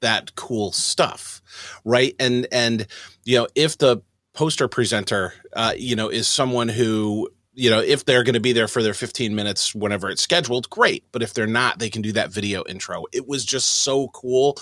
that 0.00 0.34
cool 0.34 0.72
stuff, 0.72 1.40
right? 1.84 2.14
And 2.18 2.46
and 2.52 2.86
you 3.24 3.38
know, 3.38 3.46
if 3.54 3.78
the 3.78 4.02
poster 4.34 4.68
presenter, 4.68 5.34
uh, 5.54 5.74
you 5.76 5.96
know, 5.96 6.08
is 6.08 6.26
someone 6.26 6.68
who 6.68 7.30
you 7.52 7.68
know, 7.68 7.80
if 7.80 8.04
they're 8.04 8.24
going 8.24 8.34
to 8.34 8.40
be 8.40 8.52
there 8.52 8.68
for 8.68 8.82
their 8.82 8.94
15 8.94 9.34
minutes 9.34 9.74
whenever 9.74 10.08
it's 10.08 10.22
scheduled, 10.22 10.70
great. 10.70 11.04
But 11.12 11.22
if 11.22 11.34
they're 11.34 11.46
not, 11.46 11.78
they 11.78 11.90
can 11.90 12.00
do 12.00 12.12
that 12.12 12.32
video 12.32 12.64
intro. 12.66 13.04
It 13.12 13.28
was 13.28 13.44
just 13.44 13.82
so 13.82 14.08
cool 14.08 14.56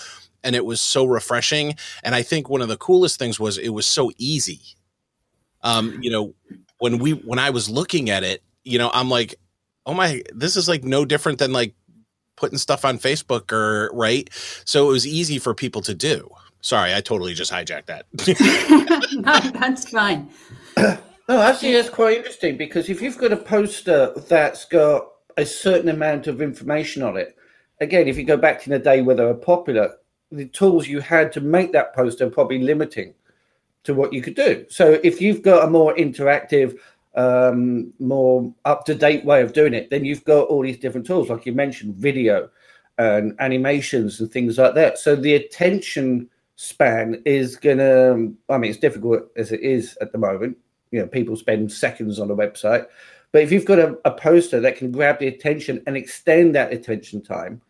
and 0.45 0.55
it 0.55 0.65
was 0.65 0.81
so 0.81 1.05
refreshing. 1.05 1.75
And 2.03 2.15
I 2.15 2.23
think 2.23 2.49
one 2.49 2.63
of 2.63 2.69
the 2.69 2.77
coolest 2.77 3.19
things 3.19 3.39
was 3.39 3.59
it 3.59 3.71
was 3.71 3.87
so 3.87 4.11
easy. 4.19 4.61
Um, 5.63 5.99
you 6.01 6.11
know, 6.11 6.35
when 6.79 6.99
we 6.99 7.13
when 7.13 7.39
I 7.39 7.51
was 7.51 7.69
looking 7.69 8.11
at 8.11 8.23
it, 8.23 8.43
you 8.65 8.79
know, 8.79 8.91
I'm 8.93 9.11
like, 9.11 9.35
oh 9.87 9.95
my, 9.95 10.23
this 10.35 10.57
is 10.57 10.69
like 10.69 10.85
no 10.85 11.05
different 11.05 11.39
than 11.39 11.53
like 11.53 11.75
putting 12.37 12.59
stuff 12.59 12.85
on 12.85 12.99
Facebook 12.99 13.53
or 13.53 13.91
right. 13.93 14.29
So 14.65 14.89
it 14.89 14.93
was 14.93 15.07
easy 15.07 15.39
for 15.39 15.55
people 15.55 15.83
to 15.83 15.95
do. 15.95 16.31
Sorry, 16.61 16.95
I 16.95 17.01
totally 17.01 17.35
just 17.35 17.53
hijacked 17.53 17.87
that. 17.87 18.07
no, 19.13 19.59
that's 19.59 19.91
fine. 19.91 20.29
No, 21.29 21.41
actually, 21.43 21.73
that's 21.73 21.91
quite 21.91 22.19
interesting 22.19 22.57
because 22.57 22.89
if 22.89 23.03
you've 23.03 23.19
got 23.19 23.33
a 23.33 23.37
poster 23.37 24.13
that's 24.29 24.65
got 24.65 25.09
a 25.37 25.45
certain 25.45 25.89
amount 25.89 26.27
of 26.27 26.41
information 26.41 27.03
on 27.03 27.17
it, 27.17 27.37
again, 27.81 28.09
if 28.09 28.17
you 28.17 28.25
go 28.25 28.37
back 28.37 28.63
to 28.63 28.71
the 28.71 28.79
day 28.79 29.03
where 29.03 29.15
they 29.15 29.25
were 29.25 29.35
popular, 29.35 29.95
the 30.31 30.47
tools 30.47 30.89
you 30.89 31.01
had 31.01 31.33
to 31.33 31.41
make 31.41 31.73
that 31.73 31.95
poster 31.95 32.29
probably 32.29 32.59
limiting 32.59 33.15
to 33.85 33.95
what 33.95 34.13
you 34.13 34.21
could 34.21 34.35
do. 34.35 34.67
So 34.69 35.01
if 35.03 35.21
you've 35.21 35.43
got 35.43 35.65
a 35.65 35.71
more 35.71 35.95
interactive 35.95 36.79
um, 37.15 37.93
more 37.99 38.55
up 38.65 38.85
to 38.85 38.95
date 38.95 39.25
way 39.25 39.43
of 39.43 39.53
doing 39.53 39.75
it, 39.75 39.91
then 39.91 40.05
you've 40.05 40.25
got 40.25 40.49
all 40.49 40.63
these 40.63 40.79
different 40.79 41.07
tools, 41.07 41.29
like 41.29 41.47
you 41.47 41.53
mentioned, 41.53 41.97
video 41.97 42.49
and 42.99 43.35
animations 43.41 44.21
and 44.21 44.31
things 44.31 44.59
like 44.59 44.75
that. 44.75 44.99
So 44.99 45.17
the 45.17 45.35
attention 45.35 46.29
span 46.57 47.23
is 47.25 47.57
to, 47.79 48.35
I 48.49 48.59
mean, 48.59 48.71
it's 48.71 48.81
difficult 48.81 49.23
as 49.37 49.53
it 49.53 49.61
is 49.61 49.97
at 50.01 50.13
the 50.13 50.19
moment. 50.19 50.57
You 50.91 51.01
know, 51.01 51.07
people 51.07 51.37
spend 51.37 51.73
seconds 51.73 52.19
on 52.19 52.31
a 52.31 52.37
website. 52.37 52.87
But 53.33 53.43
if 53.43 53.53
you've 53.53 53.65
got 53.65 53.79
a, 53.79 53.99
a 54.05 54.11
poster 54.11 54.61
that 54.61 54.77
can 54.77 54.91
grab 54.91 55.19
the 55.19 55.29
attention 55.29 55.83
and 55.87 55.97
extend 55.97 56.55
that 56.55 56.73
attention 56.73 57.23
time, 57.23 57.61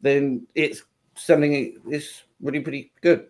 then 0.00 0.46
it's 0.54 0.82
something 1.16 1.80
is 1.90 2.22
really 2.40 2.60
pretty 2.60 2.92
good. 3.00 3.26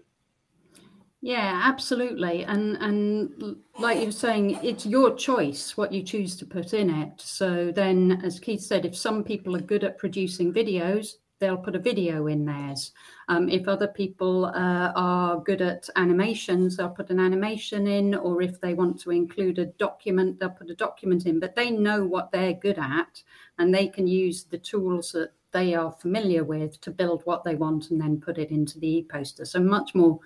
Yeah, 1.23 1.61
absolutely. 1.65 2.45
And 2.45 2.77
and 2.77 3.57
like 3.79 3.99
you 3.99 4.07
were 4.07 4.13
saying, 4.13 4.59
it's 4.63 4.87
your 4.87 5.17
choice 5.17 5.77
what 5.77 5.93
you 5.93 6.03
choose 6.03 6.37
to 6.37 6.47
put 6.47 6.75
in 6.75 6.91
it. 6.91 7.21
So 7.21 7.73
then, 7.73 8.21
as 8.23 8.39
Keith 8.39 8.61
said, 8.61 8.85
if 8.85 8.97
some 8.97 9.25
people 9.25 9.57
are 9.57 9.61
good 9.61 9.83
at 9.83 9.99
producing 9.99 10.53
videos, 10.53 11.15
they'll 11.39 11.57
put 11.57 11.75
a 11.75 11.81
video 11.81 12.29
in 12.29 12.45
theirs. 12.45 12.93
Um, 13.29 13.49
if 13.49 13.67
other 13.67 13.89
people 13.89 14.47
uh, 14.47 14.93
are 14.95 15.41
good 15.41 15.63
at 15.63 15.89
animations, 15.97 16.77
they'll 16.77 16.89
put 16.91 17.11
an 17.11 17.19
animation 17.19 17.87
in, 17.87 18.15
or 18.15 18.41
if 18.41 18.61
they 18.61 18.75
want 18.75 19.01
to 19.01 19.11
include 19.11 19.59
a 19.59 19.67
document, 19.67 20.39
they'll 20.39 20.51
put 20.51 20.71
a 20.71 20.77
document 20.77 21.27
in. 21.27 21.41
But 21.41 21.57
they 21.57 21.71
know 21.71 22.05
what 22.05 22.31
they're 22.31 22.55
good 22.55 22.79
at, 22.79 23.23
and 23.59 23.75
they 23.75 23.89
can 23.89 24.07
use 24.07 24.45
the 24.45 24.59
tools 24.59 25.13
that 25.13 25.33
they 25.57 25.75
are 25.75 25.91
familiar 25.91 26.45
with 26.45 26.79
to 26.83 26.91
build 26.91 27.23
what 27.25 27.43
they 27.43 27.55
want 27.55 27.91
and 27.91 27.99
then 27.99 28.21
put 28.21 28.37
it 28.37 28.51
into 28.51 28.79
the 28.79 28.99
e-poster. 28.99 29.47
So 29.47 29.59
much 29.59 29.95
more, 29.95 30.21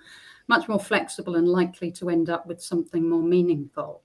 much 0.49 0.67
more 0.67 0.79
flexible 0.79 1.37
and 1.37 1.47
likely 1.47 1.89
to 1.93 2.09
end 2.09 2.29
up 2.29 2.45
with 2.45 2.61
something 2.61 3.09
more 3.09 3.23
meaningful. 3.23 4.03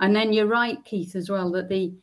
And 0.00 0.14
then 0.14 0.30
you're 0.30 0.46
right, 0.46 0.84
Keith, 0.84 1.16
as 1.16 1.30
well, 1.30 1.50
that 1.52 1.70
the 1.70 1.94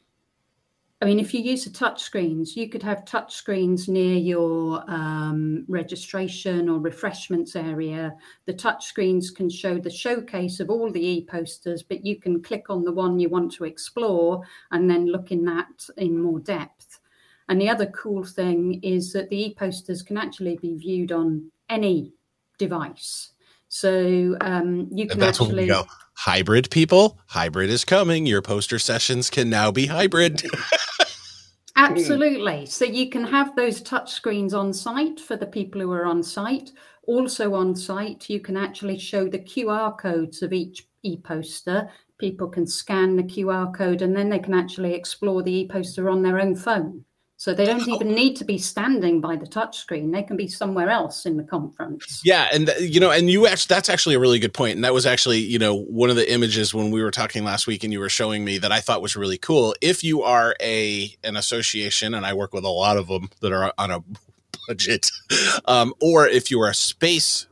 I 1.02 1.06
mean, 1.06 1.20
if 1.20 1.34
you 1.34 1.42
use 1.42 1.66
the 1.66 1.72
touch 1.72 2.02
screens, 2.02 2.56
you 2.56 2.70
could 2.70 2.82
have 2.82 3.06
touch 3.06 3.36
screens 3.36 3.88
near 3.88 4.16
your 4.16 4.84
um, 4.90 5.66
registration 5.68 6.70
or 6.70 6.80
refreshments 6.80 7.56
area. 7.56 8.16
The 8.46 8.54
touch 8.54 8.86
screens 8.86 9.30
can 9.30 9.50
show 9.50 9.78
the 9.78 9.90
showcase 9.92 10.62
of 10.62 10.70
all 10.70 10.90
the 10.90 11.06
e-posters, 11.06 11.84
but 11.84 12.06
you 12.06 12.20
can 12.20 12.42
click 12.42 12.70
on 12.70 12.84
the 12.84 12.94
one 12.94 13.20
you 13.20 13.30
want 13.30 13.52
to 13.54 13.66
explore 13.66 14.42
and 14.72 14.90
then 14.90 15.06
look 15.06 15.32
in 15.32 15.44
that 15.46 15.86
in 15.98 16.18
more 16.18 16.40
depth. 16.40 17.00
And 17.48 17.62
the 17.62 17.70
other 17.70 17.86
cool 17.88 18.24
thing 18.24 18.80
is 18.82 19.14
that 19.14 19.30
the 19.30 19.48
e-posters 19.48 20.02
can 20.02 20.18
actually 20.18 20.58
be 20.58 20.76
viewed 20.76 21.12
on 21.12 21.52
any 21.70 22.14
device. 22.58 23.32
So 23.68 24.38
um, 24.42 24.90
you 24.92 25.08
can 25.08 25.20
that's 25.20 25.42
actually. 25.42 25.68
Go 25.68 25.86
hybrid 26.16 26.70
people. 26.70 27.20
Hybrid 27.28 27.70
is 27.70 27.86
coming. 27.86 28.26
Your 28.26 28.42
poster 28.42 28.80
sessions 28.80 29.30
can 29.30 29.50
now 29.50 29.72
be 29.72 29.88
hybrid. 29.88 30.44
Absolutely. 31.76 32.66
So 32.66 32.86
you 32.86 33.10
can 33.10 33.26
have 33.26 33.56
those 33.56 33.82
touch 33.82 34.14
screens 34.14 34.54
on 34.54 34.72
site 34.74 35.20
for 35.20 35.36
the 35.36 35.46
people 35.46 35.82
who 35.82 35.92
are 35.92 36.06
on 36.06 36.24
site. 36.24 36.72
Also 37.04 37.54
on 37.54 37.76
site, 37.76 38.30
you 38.30 38.40
can 38.40 38.56
actually 38.56 38.98
show 38.98 39.28
the 39.28 39.40
QR 39.40 39.98
codes 39.98 40.42
of 40.42 40.54
each 40.54 40.88
e-poster. 41.04 41.90
People 42.18 42.48
can 42.48 42.66
scan 42.66 43.18
the 43.18 43.24
QR 43.24 43.76
code 43.76 44.02
and 44.02 44.16
then 44.16 44.30
they 44.30 44.40
can 44.40 44.54
actually 44.54 44.94
explore 44.94 45.44
the 45.44 45.52
e-poster 45.52 46.10
on 46.10 46.24
their 46.24 46.40
own 46.40 46.56
phone. 46.56 47.04
So 47.38 47.54
they 47.54 47.66
don't 47.66 47.88
even 47.88 48.14
need 48.14 48.36
to 48.38 48.46
be 48.46 48.58
standing 48.58 49.20
by 49.20 49.36
the 49.36 49.46
touchscreen. 49.46 50.14
They 50.14 50.24
can 50.24 50.38
be 50.38 50.48
somewhere 50.48 50.90
else 50.90 51.26
in 51.26 51.36
the 51.36 51.44
conference. 51.44 52.22
Yeah, 52.24 52.48
and 52.54 52.74
you 52.80 53.00
know, 53.00 53.12
and 53.12 53.30
you 53.30 53.46
actually 53.46 53.76
that's 53.76 53.90
actually 53.90 54.16
a 54.16 54.20
really 54.20 54.40
good 54.40 54.54
point. 54.54 54.76
And 54.76 54.84
that 54.86 54.94
was 54.94 55.06
actually, 55.06 55.40
you 55.40 55.60
know, 55.60 55.76
one 55.76 56.10
of 56.10 56.16
the 56.16 56.32
images 56.32 56.74
when 56.74 56.92
we 56.92 57.04
were 57.04 57.12
talking 57.12 57.44
last 57.44 57.68
week 57.68 57.84
and 57.84 57.92
you 57.92 58.00
were 58.00 58.10
showing 58.10 58.46
me 58.46 58.58
that 58.60 58.72
I 58.72 58.80
thought 58.80 59.02
was 59.02 59.16
really 59.16 59.38
cool. 59.38 59.76
If 59.82 60.04
you 60.04 60.24
are 60.24 60.56
a 60.62 61.14
an 61.24 61.36
association 61.36 62.14
and 62.14 62.26
I 62.26 62.34
work 62.34 62.54
with 62.54 62.64
a 62.64 62.70
lot 62.70 62.98
of 62.98 63.08
them 63.08 63.30
that 63.42 63.52
are 63.52 63.74
on 63.78 63.92
a 63.92 64.04
budget 64.68 65.12
um, 65.66 65.94
or 66.02 66.28
if 66.28 66.50
you 66.50 66.62
are 66.62 66.70
a 66.70 66.74
space 66.74 67.48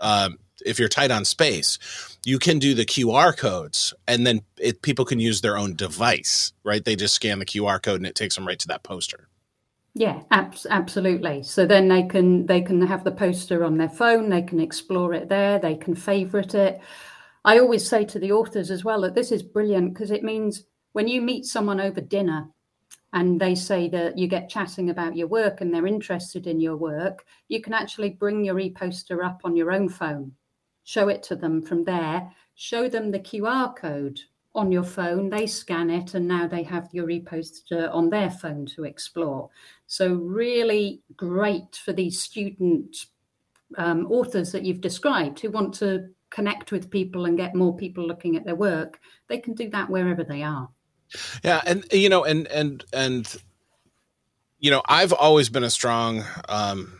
um, 0.00 0.38
if 0.64 0.78
you're 0.78 0.88
tight 0.88 1.10
on 1.10 1.24
space, 1.24 1.78
you 2.24 2.38
can 2.38 2.58
do 2.58 2.74
the 2.74 2.84
QR 2.84 3.36
codes 3.36 3.94
and 4.06 4.26
then 4.26 4.42
it, 4.58 4.82
people 4.82 5.04
can 5.04 5.20
use 5.20 5.40
their 5.40 5.56
own 5.56 5.74
device, 5.74 6.52
right? 6.64 6.84
They 6.84 6.96
just 6.96 7.14
scan 7.14 7.38
the 7.38 7.46
QR 7.46 7.82
code 7.82 7.96
and 7.96 8.06
it 8.06 8.14
takes 8.14 8.34
them 8.34 8.46
right 8.46 8.58
to 8.58 8.68
that 8.68 8.82
poster. 8.82 9.28
Yeah, 9.94 10.22
ab- 10.30 10.54
absolutely. 10.68 11.42
So 11.42 11.66
then 11.66 11.88
they 11.88 12.04
can 12.04 12.46
they 12.46 12.60
can 12.60 12.80
have 12.82 13.02
the 13.02 13.10
poster 13.10 13.64
on 13.64 13.76
their 13.76 13.88
phone, 13.88 14.28
they 14.28 14.42
can 14.42 14.60
explore 14.60 15.14
it 15.14 15.28
there, 15.28 15.58
they 15.58 15.76
can 15.76 15.94
favorite 15.94 16.54
it. 16.54 16.80
I 17.44 17.58
always 17.58 17.88
say 17.88 18.04
to 18.04 18.18
the 18.18 18.32
authors 18.32 18.70
as 18.70 18.84
well 18.84 19.00
that 19.00 19.14
this 19.14 19.32
is 19.32 19.42
brilliant 19.42 19.94
because 19.94 20.10
it 20.10 20.22
means 20.22 20.64
when 20.92 21.08
you 21.08 21.22
meet 21.22 21.46
someone 21.46 21.80
over 21.80 22.00
dinner 22.00 22.48
and 23.12 23.40
they 23.40 23.54
say 23.54 23.88
that 23.88 24.16
you 24.16 24.28
get 24.28 24.48
chatting 24.48 24.90
about 24.90 25.16
your 25.16 25.26
work 25.26 25.60
and 25.60 25.74
they're 25.74 25.86
interested 25.86 26.46
in 26.46 26.60
your 26.60 26.76
work, 26.76 27.24
you 27.48 27.60
can 27.60 27.72
actually 27.72 28.10
bring 28.10 28.44
your 28.44 28.60
e-poster 28.60 29.24
up 29.24 29.40
on 29.44 29.56
your 29.56 29.72
own 29.72 29.88
phone 29.88 30.32
show 30.90 31.06
it 31.06 31.22
to 31.22 31.36
them 31.36 31.62
from 31.62 31.84
there, 31.84 32.32
show 32.56 32.88
them 32.88 33.10
the 33.10 33.20
QR 33.20 33.74
code 33.76 34.18
on 34.56 34.72
your 34.72 34.82
phone, 34.82 35.30
they 35.30 35.46
scan 35.46 35.88
it, 35.88 36.14
and 36.14 36.26
now 36.26 36.48
they 36.48 36.64
have 36.64 36.88
your 36.92 37.08
e-poster 37.08 37.88
on 37.92 38.10
their 38.10 38.28
phone 38.28 38.66
to 38.66 38.82
explore. 38.82 39.48
So, 39.86 40.14
really 40.14 41.00
great 41.16 41.76
for 41.76 41.92
these 41.92 42.20
student 42.20 43.06
um, 43.78 44.06
authors 44.10 44.50
that 44.50 44.64
you've 44.64 44.80
described 44.80 45.38
who 45.38 45.52
want 45.52 45.74
to 45.74 46.08
connect 46.30 46.72
with 46.72 46.90
people 46.90 47.26
and 47.26 47.36
get 47.36 47.54
more 47.54 47.76
people 47.76 48.04
looking 48.04 48.34
at 48.34 48.44
their 48.44 48.56
work. 48.56 48.98
They 49.28 49.38
can 49.38 49.54
do 49.54 49.70
that 49.70 49.90
wherever 49.90 50.24
they 50.24 50.42
are. 50.42 50.68
Yeah, 51.44 51.60
and 51.64 51.84
you 51.92 52.08
know, 52.08 52.24
and 52.24 52.48
and 52.48 52.84
and 52.92 53.32
you 54.58 54.72
know, 54.72 54.82
I've 54.86 55.12
always 55.12 55.48
been 55.48 55.64
a 55.64 55.70
strong 55.70 56.24
um, 56.48 56.99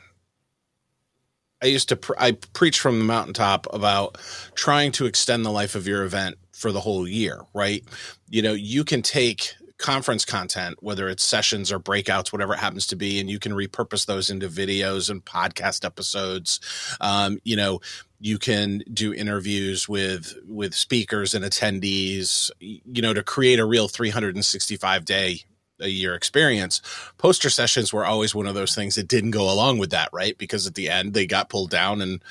I 1.62 1.67
used 1.67 1.88
to 1.90 1.97
pre- 1.97 2.17
I 2.19 2.33
preach 2.33 2.81
from 2.81 2.99
the 2.99 3.05
mountaintop 3.05 3.67
about 3.73 4.19
trying 4.55 4.93
to 4.93 5.07
extend 5.07 5.45
the 5.45 5.50
life 5.50 5.75
of 5.75 5.87
your 5.87 6.05
event 6.05 6.37
for 6.52 6.73
the 6.73 6.81
whole 6.81 7.07
year, 7.07 7.43
right? 7.55 7.85
You 8.29 8.43
know, 8.43 8.52
you 8.52 8.85
can 8.85 9.02
take 9.02 9.55
conference 9.81 10.25
content, 10.25 10.76
whether 10.81 11.09
it's 11.09 11.25
sessions 11.25 11.73
or 11.73 11.81
breakouts, 11.81 12.33
whatever 12.33 12.55
it 12.55 12.59
happens 12.59 12.87
to 12.88 12.97
be, 12.97 13.19
and 13.19 13.31
you 13.31 13.38
can 13.38 13.52
repurpose 13.52 14.07
those 14.07 14.31
into 14.31 14.49
videos 14.49 15.11
and 15.11 15.25
podcast 15.25 15.85
episodes. 15.85 16.61
Um, 17.00 17.38
you 17.45 17.57
know, 17.57 17.81
you 18.21 18.38
can 18.38 18.83
do 18.93 19.14
interviews 19.14 19.88
with 19.88 20.35
with 20.47 20.75
speakers 20.75 21.35
and 21.35 21.45
attendees. 21.45 22.50
You 22.61 23.02
know, 23.02 23.14
to 23.14 23.23
create 23.23 23.59
a 23.59 23.64
real 23.64 23.88
365 23.88 25.05
day 25.05 25.45
a 25.80 25.88
year 25.88 26.14
experience. 26.14 26.80
Poster 27.18 27.50
sessions 27.50 27.92
were 27.92 28.04
always 28.04 28.34
one 28.34 28.46
of 28.46 28.54
those 28.54 28.75
things 28.75 28.94
that 28.94 29.08
didn't 29.08 29.32
go 29.32 29.52
along 29.52 29.78
with 29.78 29.90
that, 29.90 30.08
right? 30.12 30.37
Because 30.37 30.66
at 30.66 30.75
the 30.75 30.88
end 30.88 31.14
they 31.14 31.26
got 31.26 31.49
pulled 31.49 31.70
down, 31.70 32.00
and 32.00 32.22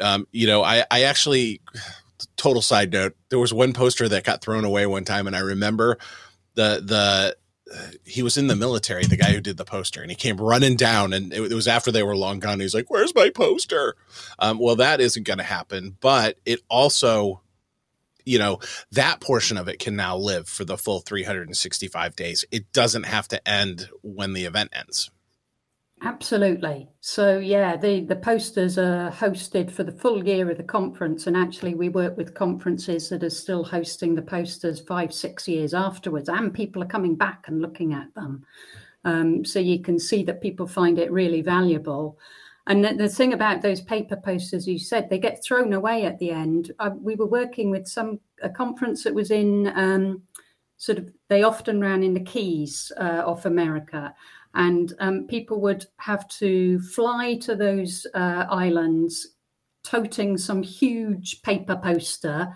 um, 0.00 0.26
you 0.32 0.46
know, 0.46 0.62
I 0.62 0.84
I 0.90 1.02
actually 1.02 1.60
total 2.36 2.62
side 2.62 2.92
note, 2.92 3.14
there 3.28 3.38
was 3.38 3.52
one 3.52 3.72
poster 3.72 4.08
that 4.08 4.24
got 4.24 4.42
thrown 4.42 4.64
away 4.64 4.86
one 4.86 5.04
time, 5.04 5.26
and 5.26 5.36
I 5.36 5.40
remember 5.40 5.98
the 6.54 6.82
the 6.84 7.36
he 8.04 8.22
was 8.22 8.36
in 8.36 8.46
the 8.46 8.56
military, 8.56 9.06
the 9.06 9.16
guy 9.16 9.32
who 9.32 9.40
did 9.40 9.56
the 9.56 9.64
poster, 9.64 10.02
and 10.02 10.10
he 10.10 10.16
came 10.16 10.36
running 10.36 10.76
down, 10.76 11.12
and 11.12 11.32
it, 11.32 11.52
was 11.52 11.68
after 11.68 11.90
they 11.90 12.02
were 12.02 12.16
long 12.16 12.38
gone. 12.38 12.60
He's 12.60 12.74
like, 12.74 12.90
"Where's 12.90 13.14
my 13.14 13.30
poster?" 13.30 13.96
Um, 14.38 14.58
well, 14.58 14.76
that 14.76 15.00
isn't 15.00 15.26
going 15.26 15.38
to 15.38 15.44
happen, 15.44 15.96
but 16.00 16.38
it 16.44 16.60
also 16.68 17.41
you 18.24 18.38
know 18.38 18.58
that 18.92 19.20
portion 19.20 19.56
of 19.56 19.68
it 19.68 19.78
can 19.78 19.96
now 19.96 20.16
live 20.16 20.48
for 20.48 20.64
the 20.64 20.78
full 20.78 21.00
365 21.00 22.16
days. 22.16 22.44
It 22.50 22.72
doesn't 22.72 23.04
have 23.04 23.28
to 23.28 23.48
end 23.48 23.88
when 24.02 24.32
the 24.32 24.44
event 24.44 24.70
ends. 24.72 25.10
Absolutely. 26.04 26.88
So 27.00 27.38
yeah 27.38 27.76
the 27.76 28.00
the 28.00 28.16
posters 28.16 28.76
are 28.76 29.10
hosted 29.10 29.70
for 29.70 29.84
the 29.84 29.92
full 29.92 30.26
year 30.26 30.50
of 30.50 30.56
the 30.56 30.64
conference 30.64 31.26
and 31.26 31.36
actually 31.36 31.74
we 31.74 31.88
work 31.88 32.16
with 32.16 32.34
conferences 32.34 33.08
that 33.10 33.22
are 33.22 33.30
still 33.30 33.62
hosting 33.62 34.14
the 34.14 34.22
posters 34.22 34.80
five 34.80 35.14
six 35.14 35.46
years 35.46 35.74
afterwards 35.74 36.28
and 36.28 36.52
people 36.52 36.82
are 36.82 36.86
coming 36.86 37.14
back 37.14 37.44
and 37.46 37.62
looking 37.62 37.92
at 37.92 38.12
them. 38.14 38.44
Um, 39.04 39.44
so 39.44 39.58
you 39.58 39.80
can 39.80 39.98
see 39.98 40.22
that 40.24 40.40
people 40.40 40.66
find 40.66 40.98
it 40.98 41.10
really 41.10 41.40
valuable 41.40 42.18
and 42.66 42.84
the, 42.84 43.08
thing 43.08 43.32
about 43.32 43.60
those 43.60 43.80
paper 43.80 44.16
posters, 44.16 44.68
you 44.68 44.78
said, 44.78 45.10
they 45.10 45.18
get 45.18 45.42
thrown 45.42 45.72
away 45.72 46.04
at 46.04 46.18
the 46.18 46.30
end. 46.30 46.72
Uh, 46.78 46.90
we 47.00 47.16
were 47.16 47.26
working 47.26 47.70
with 47.70 47.88
some 47.88 48.20
a 48.42 48.48
conference 48.48 49.02
that 49.04 49.14
was 49.14 49.30
in 49.30 49.72
um, 49.76 50.22
sort 50.76 50.98
of 50.98 51.10
they 51.28 51.42
often 51.42 51.80
ran 51.80 52.02
in 52.02 52.14
the 52.14 52.20
Keys 52.20 52.92
uh, 52.98 53.22
off 53.26 53.46
America, 53.46 54.14
and 54.54 54.92
um, 55.00 55.26
people 55.26 55.60
would 55.60 55.86
have 55.96 56.28
to 56.28 56.80
fly 56.80 57.34
to 57.42 57.56
those 57.56 58.06
uh, 58.14 58.46
islands, 58.48 59.34
toting 59.82 60.38
some 60.38 60.62
huge 60.62 61.42
paper 61.42 61.76
poster 61.76 62.48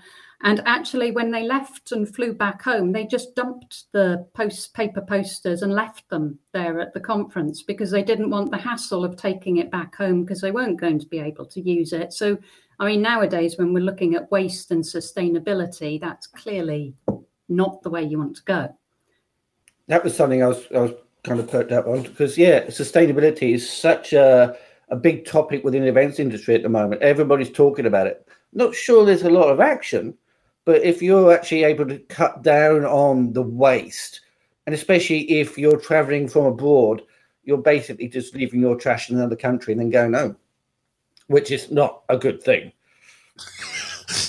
and 0.46 0.62
actually, 0.64 1.10
when 1.10 1.32
they 1.32 1.42
left 1.42 1.90
and 1.90 2.08
flew 2.08 2.32
back 2.32 2.62
home, 2.62 2.92
they 2.92 3.04
just 3.04 3.34
dumped 3.34 3.86
the 3.90 4.28
post 4.32 4.72
paper 4.74 5.00
posters 5.00 5.62
and 5.62 5.72
left 5.72 6.08
them 6.08 6.38
there 6.52 6.78
at 6.78 6.94
the 6.94 7.00
conference 7.00 7.64
because 7.64 7.90
they 7.90 8.04
didn't 8.04 8.30
want 8.30 8.52
the 8.52 8.56
hassle 8.56 9.04
of 9.04 9.16
taking 9.16 9.56
it 9.56 9.72
back 9.72 9.96
home 9.96 10.22
because 10.22 10.40
they 10.40 10.52
weren't 10.52 10.80
going 10.80 11.00
to 11.00 11.06
be 11.08 11.18
able 11.18 11.46
to 11.46 11.60
use 11.60 11.92
it. 11.92 12.12
So, 12.12 12.38
I 12.78 12.86
mean, 12.86 13.02
nowadays 13.02 13.58
when 13.58 13.74
we're 13.74 13.82
looking 13.82 14.14
at 14.14 14.30
waste 14.30 14.70
and 14.70 14.84
sustainability, 14.84 16.00
that's 16.00 16.28
clearly 16.28 16.94
not 17.48 17.82
the 17.82 17.90
way 17.90 18.04
you 18.04 18.18
want 18.18 18.36
to 18.36 18.44
go. 18.44 18.72
That 19.88 20.04
was 20.04 20.16
something 20.16 20.44
I 20.44 20.46
was 20.46 20.64
I 20.72 20.78
was 20.78 20.92
kind 21.24 21.40
of 21.40 21.50
perked 21.50 21.72
up 21.72 21.88
on 21.88 22.04
because 22.04 22.38
yeah, 22.38 22.66
sustainability 22.66 23.52
is 23.52 23.68
such 23.68 24.12
a 24.12 24.56
a 24.90 24.96
big 24.96 25.24
topic 25.24 25.64
within 25.64 25.82
the 25.82 25.88
events 25.88 26.20
industry 26.20 26.54
at 26.54 26.62
the 26.62 26.68
moment. 26.68 27.02
Everybody's 27.02 27.50
talking 27.50 27.86
about 27.86 28.06
it. 28.06 28.28
Not 28.52 28.76
sure 28.76 29.04
there's 29.04 29.24
a 29.24 29.30
lot 29.30 29.50
of 29.50 29.58
action, 29.58 30.16
but 30.66 30.82
if 30.82 31.00
you're 31.00 31.32
actually 31.32 31.62
able 31.64 31.86
to 31.86 31.98
cut 31.98 32.42
down 32.42 32.84
on 32.84 33.32
the 33.32 33.40
waste, 33.40 34.20
and 34.66 34.74
especially 34.74 35.20
if 35.30 35.56
you're 35.56 35.78
traveling 35.78 36.28
from 36.28 36.44
abroad, 36.44 37.02
you're 37.44 37.56
basically 37.56 38.08
just 38.08 38.34
leaving 38.34 38.60
your 38.60 38.76
trash 38.76 39.08
in 39.08 39.16
another 39.16 39.36
country 39.36 39.72
and 39.72 39.80
then 39.80 39.90
going 39.90 40.12
home, 40.12 40.36
which 41.28 41.52
is 41.52 41.70
not 41.70 42.02
a 42.10 42.18
good 42.18 42.42
thing. 42.42 42.72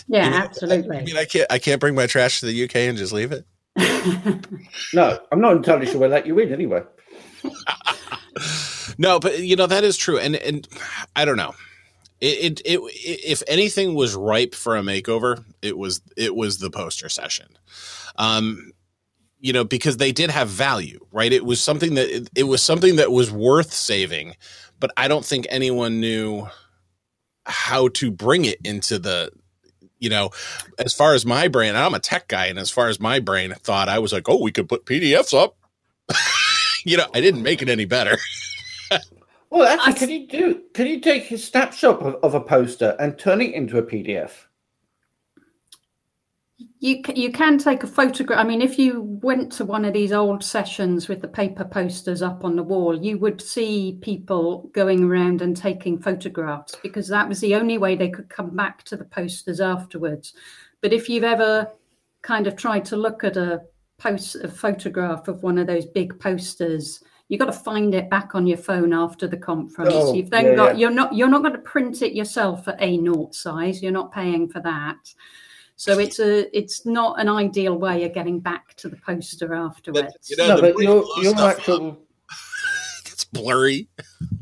Yeah, 0.10 0.25
you 0.25 0.32
know, 0.32 0.38
absolutely. 0.38 0.98
I 0.98 1.03
mean, 1.03 1.17
I 1.17 1.25
can't 1.25 1.46
I 1.51 1.60
can't 1.60 1.82
bring 1.82 1.94
my 1.94 2.08
trash 2.08 2.39
to 2.39 2.46
the 2.46 2.63
UK 2.63 2.77
and 2.77 2.98
just 2.98 3.12
leave 3.12 3.32
it. 3.32 3.46
no, 4.94 5.20
I'm 5.32 5.41
not 5.41 5.56
entirely 5.56 5.86
sure 5.86 6.00
we'll 6.00 6.10
let 6.10 6.25
you 6.25 6.39
in 6.39 6.51
anyway. 6.51 6.82
no, 8.98 9.20
but 9.20 9.39
you 9.39 9.56
know 9.56 9.67
that 9.67 9.84
is 9.84 9.98
true, 9.98 10.17
and 10.17 10.38
and 10.38 10.67
I 11.15 11.25
don't 11.25 11.38
know. 11.38 11.53
It, 12.19 12.62
it, 12.62 12.62
it 12.65 12.79
if 13.25 13.43
anything 13.47 13.95
was 13.95 14.15
ripe 14.15 14.55
for 14.55 14.75
a 14.75 14.81
makeover, 14.81 15.43
it 15.62 15.77
was 15.77 16.01
it 16.15 16.36
was 16.36 16.57
the 16.59 16.69
poster 16.69 17.09
session. 17.09 17.47
Um, 18.17 18.71
you 19.39 19.53
know, 19.53 19.63
because 19.63 19.97
they 19.97 20.12
did 20.12 20.31
have 20.31 20.50
value, 20.50 21.00
right? 21.12 21.31
It 21.31 21.45
was 21.45 21.62
something 21.62 21.93
that 21.93 22.09
it, 22.09 22.29
it 22.36 22.43
was 22.43 22.62
something 22.63 22.95
that 22.95 23.12
was 23.12 23.31
worth 23.31 23.71
saving, 23.71 24.36
but 24.79 24.91
I 24.97 25.07
don't 25.07 25.25
think 25.25 25.45
anyone 25.50 26.00
knew 26.00 26.47
how 27.45 27.88
to 27.89 28.12
bring 28.12 28.45
it 28.45 28.59
into 28.63 29.00
the 29.00 29.31
you 30.00 30.09
know, 30.09 30.29
as 30.77 30.93
far 30.93 31.13
as 31.13 31.25
my 31.25 31.47
brain, 31.47 31.75
I'm 31.75 31.93
a 31.93 32.00
tech 32.00 32.27
guy, 32.27 32.47
and 32.47 32.59
as 32.59 32.69
far 32.69 32.88
as 32.88 33.00
my 33.00 33.19
brain 33.19 33.53
thought, 33.62 33.89
I 33.89 34.00
was 34.00 34.13
like, 34.13 34.29
oh, 34.29 34.41
we 34.41 34.51
could 34.51 34.69
put 34.69 34.86
PDFs 34.86 35.38
up. 35.38 35.57
you 36.86 36.97
know, 36.97 37.07
I 37.13 37.21
didn't 37.21 37.43
make 37.43 37.62
it 37.62 37.69
any 37.69 37.86
better. 37.86 38.17
well, 39.50 39.80
actually, 39.80 39.94
can 39.96 40.10
you 40.10 40.27
do? 40.27 40.62
Can 40.74 40.88
you 40.88 41.00
take 41.00 41.32
a 41.32 41.38
snapshot 41.38 42.01
of, 42.01 42.16
of 42.24 42.34
a 42.34 42.42
poster 42.42 42.96
and 43.00 43.18
turn 43.18 43.42
it 43.42 43.54
into 43.54 43.77
a 43.77 43.84
PDF? 43.84 44.32
You 46.80 47.01
you 47.16 47.32
can 47.32 47.58
take 47.58 47.84
a 47.84 47.88
photograph. 47.88 48.39
I 48.39 48.44
mean, 48.44 48.62
if 48.62 48.77
you 48.77 49.01
went 49.22 49.51
to 49.54 49.66
one 49.66 49.86
of 49.86 49.94
these 49.94 50.12
old 50.12 50.44
sessions 50.44 51.08
with 51.08 51.22
the 51.22 51.27
paper 51.27 51.63
posters 51.63 52.22
up 52.22 52.44
on 52.44 52.56
the 52.56 52.63
wall, 52.63 52.96
you 52.96 53.18
would 53.20 53.42
see 53.42 53.98
people 54.01 54.70
going 54.74 55.04
around 55.04 55.42
and 55.42 55.56
taking 55.56 55.98
photographs 55.98 56.75
because 56.84 57.08
that 57.08 57.30
was 57.30 57.39
the 57.39 57.56
only 57.56 57.77
way 57.77 57.96
they 57.96 58.10
could 58.10 58.30
come 58.30 58.56
back 58.56 58.84
to 58.84 58.98
the 58.98 59.06
posters 59.06 59.62
afterwards. 59.62 60.34
But 60.82 60.94
if 60.94 61.10
you've 61.10 61.24
ever 61.24 61.72
kind 62.22 62.48
of 62.48 62.56
tried 62.56 62.86
to 62.86 62.98
look 62.98 63.24
at 63.24 63.38
a 63.38 63.62
post 63.98 64.36
a 64.36 64.48
photograph 64.48 65.27
of 65.27 65.44
one 65.44 65.58
of 65.58 65.68
those 65.68 65.86
big 65.86 66.20
posters, 66.20 67.04
you've 67.29 67.39
got 67.39 67.48
to 67.48 67.53
find 67.53 67.93
it 67.93 68.10
back 68.10 68.36
on 68.36 68.48
your 68.48 68.57
phone 68.57 68.93
after 68.93 69.27
the 69.27 69.38
conference. 69.38 69.93
Oh, 69.93 70.13
You've 70.13 70.29
then 70.29 70.46
yeah, 70.46 70.55
got 70.55 70.67
yeah. 70.74 70.81
you're 70.81 70.91
not 70.91 71.13
you're 71.13 71.29
not 71.29 71.41
going 71.41 71.53
to 71.53 71.60
print 71.60 72.01
it 72.01 72.13
yourself 72.13 72.67
at 72.67 72.79
A0 72.79 73.34
size. 73.34 73.81
You're 73.81 73.91
not 73.91 74.12
paying 74.12 74.48
for 74.50 74.60
that. 74.62 74.98
So 75.75 76.00
it's 76.00 76.19
a 76.19 76.57
it's 76.57 76.86
not 76.86 77.19
an 77.19 77.29
ideal 77.29 77.77
way 77.77 78.03
of 78.03 78.13
getting 78.13 78.39
back 78.39 78.75
to 78.77 78.89
the 78.89 78.96
poster 78.96 79.53
afterwards. 79.53 80.13
But, 80.13 80.29
you 80.29 80.38
know, 80.38 80.55
no, 80.55 80.62
but 80.62 80.77
your 80.79 81.05
your 81.22 81.39
actual 81.39 81.75
um, 81.75 81.98
it's 83.05 83.25
blurry. 83.25 83.88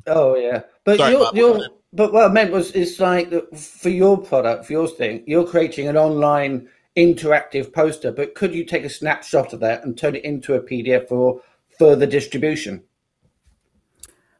Oh 0.07 0.35
yeah, 0.35 0.61
but 0.85 0.97
Sorry, 0.97 1.11
your 1.11 1.31
your 1.33 1.67
but 1.91 2.13
what 2.13 2.29
I 2.29 2.33
meant 2.33 2.51
was 2.51 2.71
it's 2.71 2.99
like 3.01 3.31
for 3.53 3.89
your 3.89 4.17
product 4.17 4.65
for 4.65 4.73
your 4.73 4.87
thing, 4.87 5.23
you're 5.27 5.45
creating 5.45 5.89
an 5.89 5.97
online 5.97 6.69
interactive 6.95 7.73
poster, 7.73 8.13
but 8.13 8.35
could 8.35 8.55
you 8.55 8.63
take 8.63 8.85
a 8.85 8.89
snapshot 8.89 9.51
of 9.51 9.59
that 9.59 9.83
and 9.83 9.97
turn 9.97 10.15
it 10.15 10.23
into 10.23 10.53
a 10.53 10.61
PDF 10.61 11.09
for 11.09 11.41
further 11.77 12.05
distribution? 12.05 12.83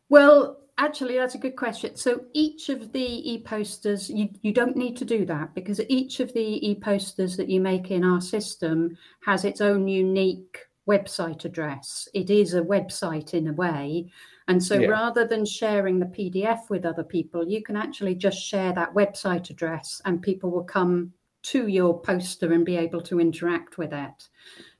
Well, 0.10 0.60
Actually, 0.78 1.16
that's 1.16 1.36
a 1.36 1.40
good 1.40 1.56
question. 1.56 1.96
So 1.96 2.26
each 2.34 2.68
of 2.68 2.92
the 2.92 3.32
e-posters, 3.32 4.10
you, 4.10 4.30
you 4.42 4.52
don't 4.52 4.76
need 4.76 4.98
to 4.98 5.06
do 5.06 5.26
that 5.26 5.56
because 5.56 5.80
each 5.88 6.20
of 6.20 6.34
the 6.34 6.70
e-posters 6.70 7.38
that 7.38 7.50
you 7.50 7.62
make 7.62 7.92
in 7.92 8.04
our 8.04 8.20
system 8.20 8.98
has 9.26 9.46
its 9.46 9.62
own 9.62 9.88
unique 9.88 10.60
website 10.86 11.46
address. 11.46 12.10
It 12.14 12.30
is 12.30 12.56
a 12.56 12.62
website 12.62 13.34
in 13.34 13.48
a 13.48 13.54
way. 13.54 14.12
And 14.50 14.62
so 14.62 14.78
yeah. 14.78 14.88
rather 14.88 15.26
than 15.26 15.46
sharing 15.46 15.98
the 15.98 16.08
PDF 16.08 16.70
with 16.70 16.86
other 16.86 17.06
people, 17.06 17.48
you 17.48 17.64
can 17.64 17.78
actually 17.78 18.16
just 18.16 18.38
share 18.38 18.74
that 18.74 18.94
website 18.94 19.50
address 19.50 20.02
and 20.04 20.22
people 20.22 20.52
will 20.52 20.66
come 20.66 21.14
to 21.44 21.68
your 21.68 22.02
poster 22.02 22.52
and 22.52 22.66
be 22.66 22.76
able 22.76 23.02
to 23.04 23.22
interact 23.22 23.78
with 23.78 23.94
it. 23.94 24.28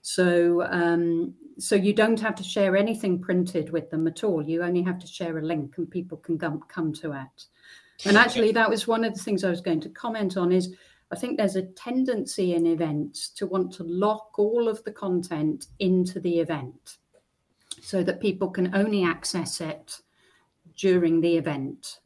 So 0.02 0.64
um, 0.64 1.36
so 1.58 1.76
you 1.76 1.94
don't 1.94 2.20
have 2.20 2.36
to 2.36 2.44
share 2.44 2.76
anything 2.76 3.20
printed 3.20 3.70
with 3.70 3.90
them 3.90 4.08
at 4.08 4.24
all. 4.24 4.44
You 4.44 4.64
only 4.64 4.82
have 4.84 5.00
to 5.00 5.08
share 5.08 5.38
a 5.38 5.42
link, 5.42 5.78
and 5.78 5.90
people 5.90 6.18
can 6.18 6.38
come 6.38 6.64
come 6.68 6.94
to 6.94 7.14
it. 7.14 7.46
And 8.06 8.18
actually, 8.18 8.52
that 8.52 8.70
was 8.70 8.88
one 8.88 9.04
of 9.04 9.14
the 9.14 9.20
things 9.22 9.44
I 9.44 9.50
was 9.50 9.62
going 9.62 9.82
to 9.82 9.90
comment 9.90 10.38
on. 10.38 10.52
Is 10.52 10.76
I 11.12 11.16
think 11.16 11.38
there's 11.38 11.56
a 11.56 11.64
tendency 11.64 12.56
in 12.56 12.66
events 12.66 13.30
to 13.30 13.48
want 13.48 13.72
to 13.74 13.84
lock 13.84 14.38
all 14.38 14.68
of 14.68 14.84
the 14.84 14.92
content 14.92 15.68
into 15.80 16.20
the 16.20 16.40
event, 16.40 16.98
so 17.82 18.04
that 18.04 18.22
people 18.22 18.50
can 18.50 18.76
only 18.76 19.04
access 19.04 19.62
it 19.62 20.02
during 20.76 21.22
the 21.22 21.38
event. 21.38 22.00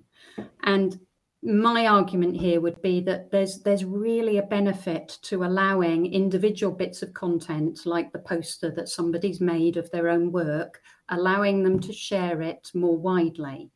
And 0.64 1.00
my 1.42 1.88
argument 1.88 2.36
here 2.36 2.60
would 2.60 2.82
be 2.82 3.00
that 3.02 3.32
there's 3.32 3.60
there's 3.60 3.86
really 3.86 4.38
a 4.38 4.44
benefit 4.44 5.18
to 5.22 5.46
allowing 5.46 6.12
individual 6.12 6.74
bits 6.74 7.02
of 7.02 7.14
content 7.14 7.86
like 7.86 8.12
the 8.12 8.20
poster 8.20 8.72
that 8.72 8.90
somebody's 8.90 9.40
made 9.40 9.78
of 9.78 9.90
their 9.92 10.10
own 10.10 10.32
work 10.32 10.82
allowing 11.10 11.64
them 11.64 11.80
to 11.80 11.94
share 11.94 12.42
it 12.42 12.72
more 12.74 12.98
widely. 12.98 13.70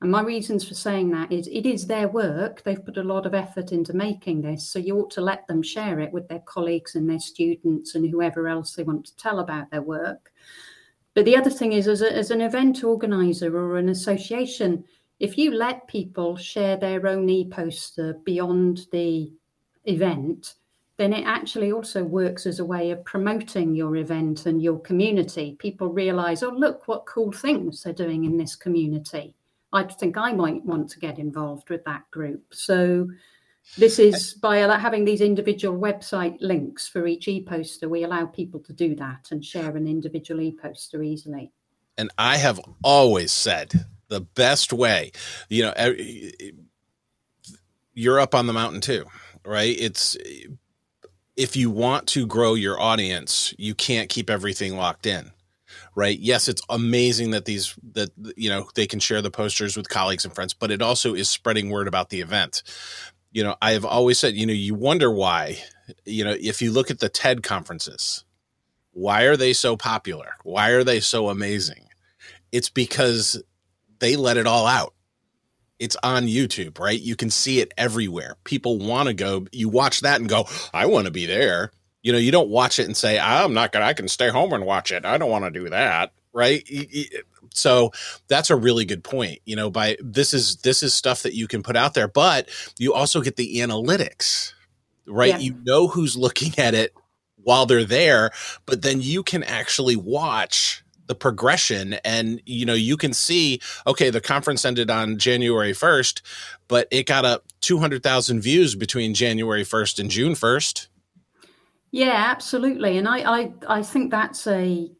And 0.00 0.10
my 0.10 0.22
reasons 0.22 0.66
for 0.66 0.74
saying 0.74 1.10
that 1.10 1.30
is 1.30 1.46
it 1.48 1.64
is 1.64 1.86
their 1.86 2.08
work. 2.08 2.62
They've 2.62 2.84
put 2.84 2.96
a 2.96 3.04
lot 3.04 3.24
of 3.24 3.34
effort 3.34 3.70
into 3.70 3.92
making 3.92 4.42
this 4.42 4.68
so 4.68 4.78
you 4.78 4.98
ought 4.98 5.10
to 5.12 5.20
let 5.20 5.46
them 5.46 5.62
share 5.62 6.00
it 6.00 6.12
with 6.12 6.26
their 6.28 6.40
colleagues 6.40 6.96
and 6.96 7.08
their 7.08 7.20
students 7.20 7.94
and 7.94 8.08
whoever 8.10 8.48
else 8.48 8.74
they 8.74 8.82
want 8.82 9.06
to 9.06 9.16
tell 9.16 9.38
about 9.38 9.70
their 9.70 9.82
work. 9.82 10.32
But 11.14 11.24
the 11.24 11.36
other 11.36 11.50
thing 11.50 11.72
is 11.72 11.86
as, 11.86 12.02
a, 12.02 12.12
as 12.12 12.30
an 12.30 12.40
event 12.40 12.82
organizer 12.82 13.56
or 13.56 13.76
an 13.76 13.90
association 13.90 14.84
if 15.22 15.38
you 15.38 15.52
let 15.52 15.86
people 15.86 16.36
share 16.36 16.76
their 16.76 17.06
own 17.06 17.28
e-poster 17.28 18.14
beyond 18.24 18.88
the 18.90 19.32
event, 19.84 20.56
then 20.96 21.12
it 21.12 21.24
actually 21.24 21.70
also 21.70 22.02
works 22.02 22.44
as 22.44 22.58
a 22.58 22.64
way 22.64 22.90
of 22.90 23.04
promoting 23.04 23.72
your 23.72 23.94
event 23.94 24.46
and 24.46 24.60
your 24.60 24.80
community. 24.80 25.56
People 25.60 25.90
realize, 25.90 26.42
oh, 26.42 26.50
look 26.50 26.88
what 26.88 27.06
cool 27.06 27.30
things 27.30 27.84
they're 27.84 27.92
doing 27.92 28.24
in 28.24 28.36
this 28.36 28.56
community. 28.56 29.32
I 29.72 29.84
think 29.84 30.18
I 30.18 30.32
might 30.32 30.64
want 30.64 30.90
to 30.90 30.98
get 30.98 31.20
involved 31.20 31.70
with 31.70 31.84
that 31.84 32.10
group. 32.10 32.42
So, 32.52 33.08
this 33.78 34.00
is 34.00 34.34
by 34.34 34.56
having 34.56 35.04
these 35.04 35.20
individual 35.20 35.78
website 35.78 36.36
links 36.40 36.88
for 36.88 37.06
each 37.06 37.28
e 37.28 37.44
poster, 37.44 37.88
we 37.88 38.02
allow 38.02 38.26
people 38.26 38.58
to 38.58 38.72
do 38.72 38.96
that 38.96 39.28
and 39.30 39.44
share 39.44 39.76
an 39.76 39.86
individual 39.86 40.40
e 40.40 40.56
poster 40.60 41.00
easily. 41.00 41.52
And 41.96 42.10
I 42.18 42.38
have 42.38 42.58
always 42.82 43.30
said 43.30 43.86
the 44.12 44.20
best 44.20 44.72
way. 44.72 45.12
You 45.48 45.64
know, 45.64 45.94
you're 47.94 48.20
up 48.20 48.34
on 48.34 48.46
the 48.46 48.52
mountain 48.52 48.80
too, 48.80 49.04
right? 49.44 49.74
It's 49.78 50.16
if 51.36 51.56
you 51.56 51.70
want 51.70 52.06
to 52.08 52.26
grow 52.26 52.54
your 52.54 52.80
audience, 52.80 53.54
you 53.58 53.74
can't 53.74 54.08
keep 54.08 54.30
everything 54.30 54.76
locked 54.76 55.06
in 55.06 55.32
right 55.94 56.18
yes 56.18 56.48
it's 56.48 56.62
amazing 56.68 57.30
that 57.30 57.44
these 57.44 57.74
that 57.92 58.10
you 58.36 58.48
know 58.48 58.68
they 58.74 58.86
can 58.86 59.00
share 59.00 59.22
the 59.22 59.30
posters 59.30 59.76
with 59.76 59.88
colleagues 59.88 60.24
and 60.24 60.34
friends 60.34 60.54
but 60.54 60.70
it 60.70 60.82
also 60.82 61.14
is 61.14 61.28
spreading 61.28 61.70
word 61.70 61.88
about 61.88 62.10
the 62.10 62.20
event 62.20 62.62
you 63.30 63.42
know 63.42 63.56
i 63.62 63.72
have 63.72 63.84
always 63.84 64.18
said 64.18 64.34
you 64.34 64.46
know 64.46 64.52
you 64.52 64.74
wonder 64.74 65.10
why 65.10 65.58
you 66.04 66.24
know 66.24 66.36
if 66.40 66.62
you 66.62 66.70
look 66.70 66.90
at 66.90 67.00
the 67.00 67.08
ted 67.08 67.42
conferences 67.42 68.24
why 68.92 69.22
are 69.22 69.36
they 69.36 69.52
so 69.52 69.76
popular 69.76 70.36
why 70.44 70.70
are 70.70 70.84
they 70.84 71.00
so 71.00 71.28
amazing 71.28 71.88
it's 72.52 72.70
because 72.70 73.42
they 74.02 74.16
let 74.16 74.36
it 74.36 74.46
all 74.46 74.66
out. 74.66 74.94
It's 75.78 75.96
on 76.02 76.24
YouTube, 76.24 76.78
right? 76.78 77.00
You 77.00 77.16
can 77.16 77.30
see 77.30 77.60
it 77.60 77.72
everywhere. 77.78 78.36
People 78.44 78.78
want 78.78 79.06
to 79.06 79.14
go. 79.14 79.46
You 79.52 79.68
watch 79.68 80.00
that 80.00 80.20
and 80.20 80.28
go, 80.28 80.46
I 80.74 80.86
want 80.86 81.06
to 81.06 81.12
be 81.12 81.24
there. 81.24 81.70
You 82.02 82.12
know, 82.12 82.18
you 82.18 82.32
don't 82.32 82.48
watch 82.48 82.78
it 82.80 82.86
and 82.86 82.96
say, 82.96 83.18
I'm 83.18 83.54
not 83.54 83.70
going 83.70 83.82
to, 83.82 83.86
I 83.86 83.92
can 83.92 84.08
stay 84.08 84.28
home 84.28 84.52
and 84.52 84.66
watch 84.66 84.90
it. 84.90 85.04
I 85.04 85.18
don't 85.18 85.30
want 85.30 85.44
to 85.44 85.50
do 85.50 85.70
that. 85.70 86.12
Right. 86.32 86.68
So 87.54 87.92
that's 88.26 88.50
a 88.50 88.56
really 88.56 88.84
good 88.84 89.04
point. 89.04 89.38
You 89.44 89.54
know, 89.54 89.70
by 89.70 89.96
this 90.00 90.34
is, 90.34 90.56
this 90.56 90.82
is 90.82 90.94
stuff 90.94 91.22
that 91.22 91.34
you 91.34 91.46
can 91.46 91.62
put 91.62 91.76
out 91.76 91.94
there, 91.94 92.08
but 92.08 92.48
you 92.78 92.94
also 92.94 93.20
get 93.20 93.36
the 93.36 93.58
analytics, 93.58 94.52
right? 95.06 95.30
Yeah. 95.30 95.38
You 95.38 95.56
know 95.64 95.86
who's 95.86 96.16
looking 96.16 96.58
at 96.58 96.74
it 96.74 96.92
while 97.36 97.66
they're 97.66 97.84
there, 97.84 98.30
but 98.66 98.82
then 98.82 99.00
you 99.00 99.22
can 99.22 99.44
actually 99.44 99.96
watch 99.96 100.81
the 101.06 101.14
progression 101.14 101.94
and 102.04 102.40
you 102.46 102.64
know 102.64 102.74
you 102.74 102.96
can 102.96 103.12
see 103.12 103.60
okay 103.86 104.10
the 104.10 104.20
conference 104.20 104.64
ended 104.64 104.90
on 104.90 105.18
January 105.18 105.72
1st 105.72 106.22
but 106.68 106.88
it 106.90 107.06
got 107.06 107.24
up 107.24 107.44
200,000 107.60 108.40
views 108.40 108.74
between 108.74 109.14
January 109.14 109.64
1st 109.64 109.98
and 109.98 110.10
June 110.10 110.32
1st 110.32 110.88
Yeah, 111.90 112.14
absolutely. 112.14 112.96
And 112.96 113.06
I, 113.06 113.18
I, 113.18 113.52
I 113.68 113.82
think 113.82 114.10
that's 114.10 114.46
a 114.46 114.90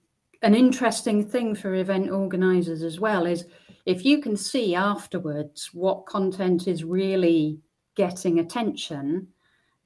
an 0.43 0.55
interesting 0.55 1.27
thing 1.27 1.55
for 1.55 1.75
event 1.75 2.11
organizers 2.11 2.83
as 2.83 2.99
well 3.01 3.27
is 3.27 3.47
if 3.87 4.05
you 4.05 4.21
can 4.21 4.37
see 4.37 4.75
afterwards 4.75 5.71
what 5.73 6.07
content 6.07 6.69
is 6.69 6.85
really 6.85 7.61
getting 7.95 8.39
attention, 8.39 9.29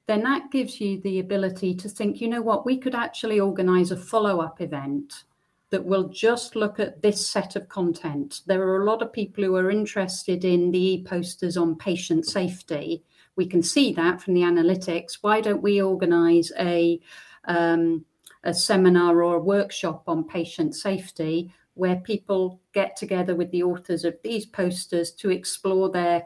then 0.07 0.23
that 0.23 0.51
gives 0.51 0.81
you 0.81 0.99
the 1.01 1.19
ability 1.19 1.75
to 1.75 1.89
think, 1.89 2.19
you 2.19 2.27
know 2.27 2.41
what, 2.41 2.65
we 2.65 2.77
could 2.77 2.95
actually 2.95 3.39
organize 3.39 3.91
a 3.91 3.97
follow 3.97 4.41
up 4.41 4.61
event 4.61 5.23
that 5.69 5.85
will 5.85 6.07
just 6.07 6.55
look 6.55 6.79
at 6.79 7.01
this 7.01 7.25
set 7.25 7.55
of 7.55 7.67
content. 7.67 8.41
There 8.45 8.63
are 8.63 8.81
a 8.81 8.85
lot 8.85 9.01
of 9.01 9.11
people 9.11 9.43
who 9.43 9.55
are 9.55 9.69
interested 9.69 10.45
in 10.45 10.71
the 10.71 10.79
e 10.79 11.03
posters 11.03 11.57
on 11.57 11.75
patient 11.75 12.25
safety. 12.25 13.03
We 13.35 13.45
can 13.45 13.61
see 13.61 13.93
that 13.93 14.21
from 14.21 14.33
the 14.33 14.41
analytics. 14.41 15.17
Why 15.21 15.41
don't 15.41 15.61
we 15.61 15.81
organize 15.81 16.51
a 16.57 16.99
um, 17.45 18.05
a 18.43 18.53
seminar 18.53 19.23
or 19.23 19.35
a 19.35 19.39
workshop 19.39 20.03
on 20.07 20.23
patient 20.23 20.75
safety 20.75 21.53
where 21.73 21.97
people 21.97 22.59
get 22.73 22.95
together 22.95 23.35
with 23.35 23.51
the 23.51 23.63
authors 23.63 24.03
of 24.03 24.15
these 24.23 24.45
posters 24.45 25.11
to 25.11 25.29
explore 25.29 25.89
their 25.89 26.23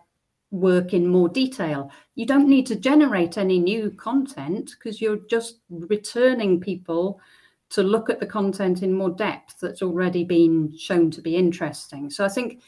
work 0.51 0.93
in 0.93 1.08
more 1.08 1.30
detail. 1.30 1.91
You 2.15 2.25
don't 2.25 2.47
need 2.47 2.65
to 2.67 2.75
generate 2.75 3.38
any 3.38 3.60
new 3.60 3.91
content 3.91 4.71
because 4.77 5.01
you're 5.01 5.25
just 5.30 5.60
returning 5.69 6.60
people 6.60 7.19
to 7.71 7.84
look 7.84 8.10
at 8.10 8.19
the 8.19 8.25
content 8.25 8.84
in 8.84 8.93
more 8.93 9.10
depth 9.10 9.60
that's 9.62 9.81
already 9.81 10.23
been 10.23 10.77
shown 10.77 11.10
to 11.12 11.21
be 11.21 11.36
interesting. 11.36 12.10
So 12.10 12.25
I 12.25 12.29
think 12.29 12.62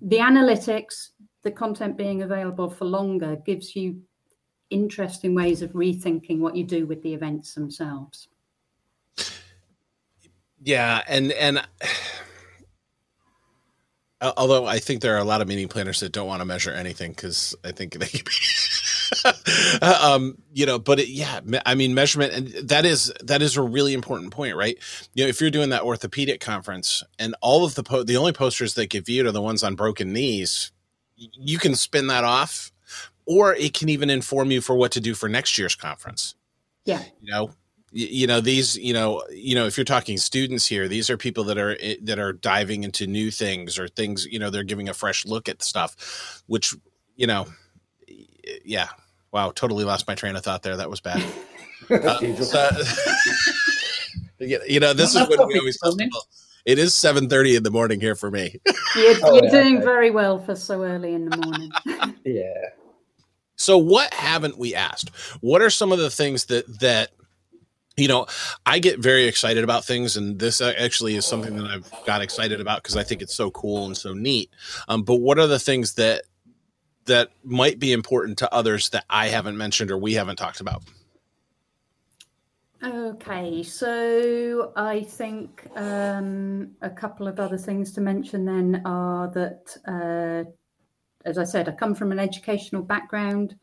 the 0.00 0.18
analytics, 0.18 1.10
the 1.42 1.50
content 1.50 1.96
being 1.96 2.22
available 2.22 2.70
for 2.70 2.86
longer, 2.86 3.36
gives 3.44 3.76
you 3.76 4.00
interesting 4.70 5.34
ways 5.34 5.62
of 5.62 5.72
rethinking 5.72 6.38
what 6.38 6.56
you 6.56 6.64
do 6.64 6.86
with 6.86 7.02
the 7.02 7.12
events 7.12 7.54
themselves. 7.54 8.28
Yeah, 10.62 11.02
and 11.08 11.32
and 11.32 11.62
uh, 14.20 14.32
although 14.36 14.66
I 14.66 14.78
think 14.78 15.00
there 15.00 15.14
are 15.14 15.18
a 15.18 15.24
lot 15.24 15.40
of 15.40 15.48
meeting 15.48 15.68
planners 15.68 16.00
that 16.00 16.12
don't 16.12 16.26
want 16.26 16.40
to 16.40 16.46
measure 16.46 16.72
anything 16.72 17.12
because 17.12 17.54
I 17.64 17.72
think 17.72 17.94
they 17.94 18.20
um, 19.82 20.38
you 20.52 20.66
know, 20.66 20.78
but 20.78 21.00
it, 21.00 21.08
yeah, 21.08 21.40
I 21.66 21.74
mean, 21.74 21.94
measurement, 21.94 22.32
and 22.32 22.68
that 22.68 22.84
is 22.84 23.12
that 23.22 23.42
is 23.42 23.56
a 23.56 23.62
really 23.62 23.94
important 23.94 24.32
point, 24.32 24.56
right? 24.56 24.76
You 25.14 25.24
know, 25.24 25.28
if 25.28 25.40
you're 25.40 25.50
doing 25.50 25.70
that 25.70 25.82
orthopedic 25.82 26.40
conference 26.40 27.02
and 27.18 27.34
all 27.40 27.64
of 27.64 27.74
the 27.74 27.82
po- 27.82 28.04
the 28.04 28.16
only 28.16 28.32
posters 28.32 28.74
that 28.74 28.90
get 28.90 29.06
viewed 29.06 29.26
are 29.26 29.32
the 29.32 29.42
ones 29.42 29.62
on 29.62 29.74
broken 29.74 30.12
knees, 30.12 30.72
you 31.16 31.58
can 31.58 31.74
spin 31.74 32.06
that 32.08 32.24
off, 32.24 32.72
or 33.26 33.54
it 33.54 33.74
can 33.74 33.88
even 33.88 34.10
inform 34.10 34.50
you 34.50 34.60
for 34.60 34.74
what 34.74 34.92
to 34.92 35.00
do 35.00 35.14
for 35.14 35.28
next 35.28 35.58
year's 35.58 35.74
conference. 35.74 36.34
Yeah, 36.84 37.02
you 37.20 37.30
know, 37.30 37.50
you 37.92 38.26
know 38.26 38.40
these 38.40 38.76
you 38.76 38.92
know 38.92 39.22
you 39.30 39.54
know 39.54 39.66
if 39.66 39.76
you're 39.76 39.84
talking 39.84 40.16
students 40.16 40.66
here 40.66 40.86
these 40.86 41.10
are 41.10 41.16
people 41.16 41.44
that 41.44 41.58
are 41.58 41.76
eh, 41.80 41.96
that 42.02 42.18
are 42.18 42.32
diving 42.32 42.84
into 42.84 43.06
new 43.06 43.30
things 43.30 43.78
or 43.78 43.88
things 43.88 44.26
you 44.26 44.38
know 44.38 44.48
they're 44.48 44.62
giving 44.62 44.88
a 44.88 44.94
fresh 44.94 45.26
look 45.26 45.48
at 45.48 45.62
stuff 45.62 46.42
which 46.46 46.74
you 47.16 47.26
know 47.26 47.46
yeah. 48.64 48.88
Wow 49.32 49.52
totally 49.52 49.84
lost 49.84 50.08
my 50.08 50.14
train 50.14 50.36
of 50.36 50.44
thought 50.44 50.62
there. 50.62 50.76
That 50.76 50.90
was 50.90 51.00
bad. 51.00 51.22
Uh, 51.90 52.18
so, 52.34 52.70
you 54.38 54.78
know 54.78 54.92
this 54.92 55.14
is 55.14 55.28
what 55.28 55.48
we 55.48 55.58
always 55.58 55.78
tell 55.80 55.96
people 55.96 56.20
it 56.64 56.78
is 56.78 56.92
7.30 56.92 57.56
in 57.56 57.62
the 57.62 57.70
morning 57.70 58.00
here 58.00 58.14
for 58.14 58.30
me. 58.30 58.60
You're, 58.96 59.14
oh, 59.22 59.34
you're 59.34 59.44
yeah, 59.44 59.50
doing 59.50 59.76
okay. 59.76 59.84
very 59.84 60.10
well 60.10 60.38
for 60.40 60.56
so 60.56 60.82
early 60.82 61.14
in 61.14 61.28
the 61.28 61.36
morning. 61.36 61.70
Yeah. 62.24 62.70
So 63.54 63.78
what 63.78 64.12
haven't 64.12 64.58
we 64.58 64.74
asked? 64.74 65.10
What 65.40 65.62
are 65.62 65.70
some 65.70 65.92
of 65.92 65.98
the 65.98 66.10
things 66.10 66.46
that 66.46 66.66
that 66.80 67.10
you 67.96 68.08
know, 68.08 68.26
I 68.66 68.78
get 68.78 68.98
very 68.98 69.26
excited 69.26 69.62
about 69.62 69.84
things, 69.84 70.16
and 70.16 70.38
this 70.38 70.60
actually 70.60 71.16
is 71.16 71.26
something 71.26 71.56
that 71.56 71.66
I've 71.66 71.92
got 72.06 72.22
excited 72.22 72.60
about 72.60 72.82
because 72.82 72.96
I 72.96 73.04
think 73.04 73.20
it's 73.22 73.34
so 73.34 73.50
cool 73.50 73.84
and 73.84 73.96
so 73.96 74.12
neat. 74.12 74.50
Um, 74.88 75.02
but 75.02 75.16
what 75.16 75.38
are 75.38 75.46
the 75.46 75.58
things 75.58 75.94
that 75.94 76.22
that 77.06 77.30
might 77.44 77.78
be 77.78 77.92
important 77.92 78.38
to 78.38 78.54
others 78.54 78.90
that 78.90 79.04
I 79.10 79.28
haven't 79.28 79.56
mentioned 79.56 79.90
or 79.90 79.98
we 79.98 80.14
haven't 80.14 80.36
talked 80.36 80.60
about? 80.60 80.82
Okay, 82.82 83.62
so 83.62 84.72
I 84.74 85.02
think 85.02 85.66
um, 85.76 86.70
a 86.80 86.88
couple 86.88 87.28
of 87.28 87.38
other 87.38 87.58
things 87.58 87.92
to 87.92 88.00
mention 88.00 88.46
then 88.46 88.80
are 88.86 89.28
that, 89.32 89.76
uh, 89.86 90.50
as 91.28 91.36
I 91.36 91.44
said, 91.44 91.68
I 91.68 91.72
come 91.72 91.94
from 91.94 92.10
an 92.10 92.18
educational 92.18 92.82
background. 92.82 93.56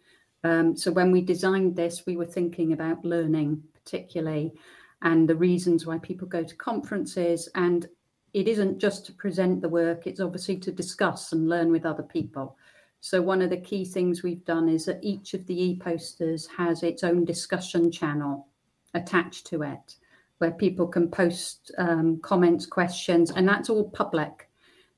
Um, 0.43 0.77
so 0.77 0.91
when 0.91 1.11
we 1.11 1.21
designed 1.21 1.75
this, 1.75 2.05
we 2.05 2.15
were 2.15 2.25
thinking 2.25 2.73
about 2.73 3.03
learning 3.03 3.63
particularly, 3.73 4.53
and 5.01 5.27
the 5.27 5.35
reasons 5.35 5.85
why 5.85 5.97
people 5.97 6.27
go 6.27 6.43
to 6.43 6.55
conferences. 6.55 7.49
And 7.55 7.87
it 8.33 8.47
isn't 8.47 8.79
just 8.79 9.05
to 9.07 9.13
present 9.13 9.61
the 9.61 9.69
work, 9.69 10.05
it's 10.05 10.19
obviously 10.19 10.57
to 10.57 10.71
discuss 10.71 11.31
and 11.31 11.49
learn 11.49 11.71
with 11.71 11.85
other 11.85 12.03
people. 12.03 12.57
So, 12.99 13.21
one 13.21 13.41
of 13.41 13.49
the 13.49 13.57
key 13.57 13.85
things 13.85 14.23
we've 14.23 14.45
done 14.45 14.67
is 14.69 14.85
that 14.85 15.03
each 15.03 15.33
of 15.33 15.45
the 15.45 15.61
e 15.61 15.79
posters 15.79 16.47
has 16.57 16.83
its 16.83 17.03
own 17.03 17.25
discussion 17.25 17.91
channel 17.91 18.47
attached 18.93 19.45
to 19.47 19.63
it 19.63 19.95
where 20.39 20.51
people 20.51 20.87
can 20.87 21.09
post 21.09 21.71
um, 21.79 22.19
comments, 22.21 22.65
questions, 22.65 23.31
and 23.31 23.47
that's 23.47 23.69
all 23.69 23.89
public. 23.89 24.49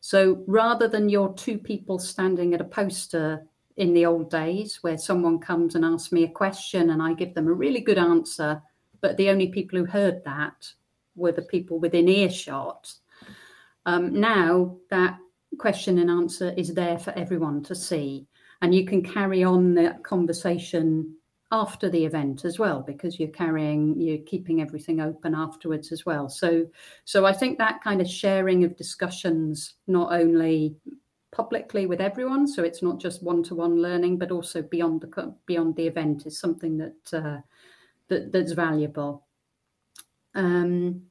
So, 0.02 0.44
rather 0.48 0.88
than 0.88 1.10
your 1.10 1.34
two 1.34 1.58
people 1.58 2.00
standing 2.00 2.54
at 2.54 2.62
a 2.62 2.66
poster 2.66 3.46
in 3.78 3.94
the 3.94 4.06
old 4.06 4.30
days 4.30 4.80
where 4.82 4.98
someone 4.98 5.40
comes 5.40 5.76
and 5.76 5.86
asks 5.86 6.12
me 6.12 6.24
a 6.24 6.30
question 6.30 6.90
and 6.90 7.02
I 7.02 7.14
give 7.14 7.34
them 7.34 7.48
a 7.48 7.54
really 7.54 7.80
good 7.80 7.98
answer 7.98 8.62
but 9.02 9.18
the 9.18 9.30
only 9.30 9.48
people 9.48 9.80
who 9.80 9.86
heard 9.86 10.24
that 10.26 10.72
were 11.16 11.32
the 11.32 11.42
people 11.42 11.80
within 11.80 12.08
earshot. 12.08 12.94
Um, 13.86 14.20
now 14.20 14.78
that 14.90 15.18
question 15.58 15.98
and 16.00 16.10
answer 16.10 16.54
is 16.58 16.74
there 16.74 17.00
for 17.00 17.12
everyone 17.12 17.64
to 17.64 17.76
see, 17.76 18.28
and 18.62 18.74
you 18.74 18.86
can 18.86 19.02
carry 19.02 19.44
on 19.44 19.74
that 19.76 20.04
conversation 20.04 21.16
after 21.52 21.90
the 21.90 22.06
event 22.06 22.46
as 22.46 22.60
well 22.60 22.84
because 22.86 23.20
you're 23.20 23.30
carrying 23.30 24.00
you're 24.00 24.20
keeping 24.20 24.62
everything 24.62 25.02
open 25.02 25.34
afterwards 25.34 25.92
as 25.92 26.06
well 26.06 26.30
so 26.30 26.64
so 27.06 27.26
i 27.26 27.34
think 27.34 27.58
that 27.58 27.82
kind 27.84 28.02
of 28.02 28.08
sharing 28.08 28.64
of 28.64 28.78
discussions 28.78 29.74
not 29.88 30.14
only 30.14 30.76
publicly 31.32 31.88
with 31.88 32.02
everyone 32.02 32.46
so 32.48 32.62
it's 32.62 32.84
not 32.84 33.00
just 33.00 33.24
one-to-one 33.24 33.82
learning 33.82 34.16
but 34.16 34.30
also 34.30 34.62
beyond 34.62 35.02
the 35.02 35.36
beyond 35.48 35.76
the 35.76 35.88
event 35.88 36.28
is 36.28 36.40
something 36.40 36.78
that 36.78 37.14
uh, 37.14 37.42
that, 38.10 38.32
that's 38.32 38.52
valuable. 38.52 39.26
Um, 40.36 41.04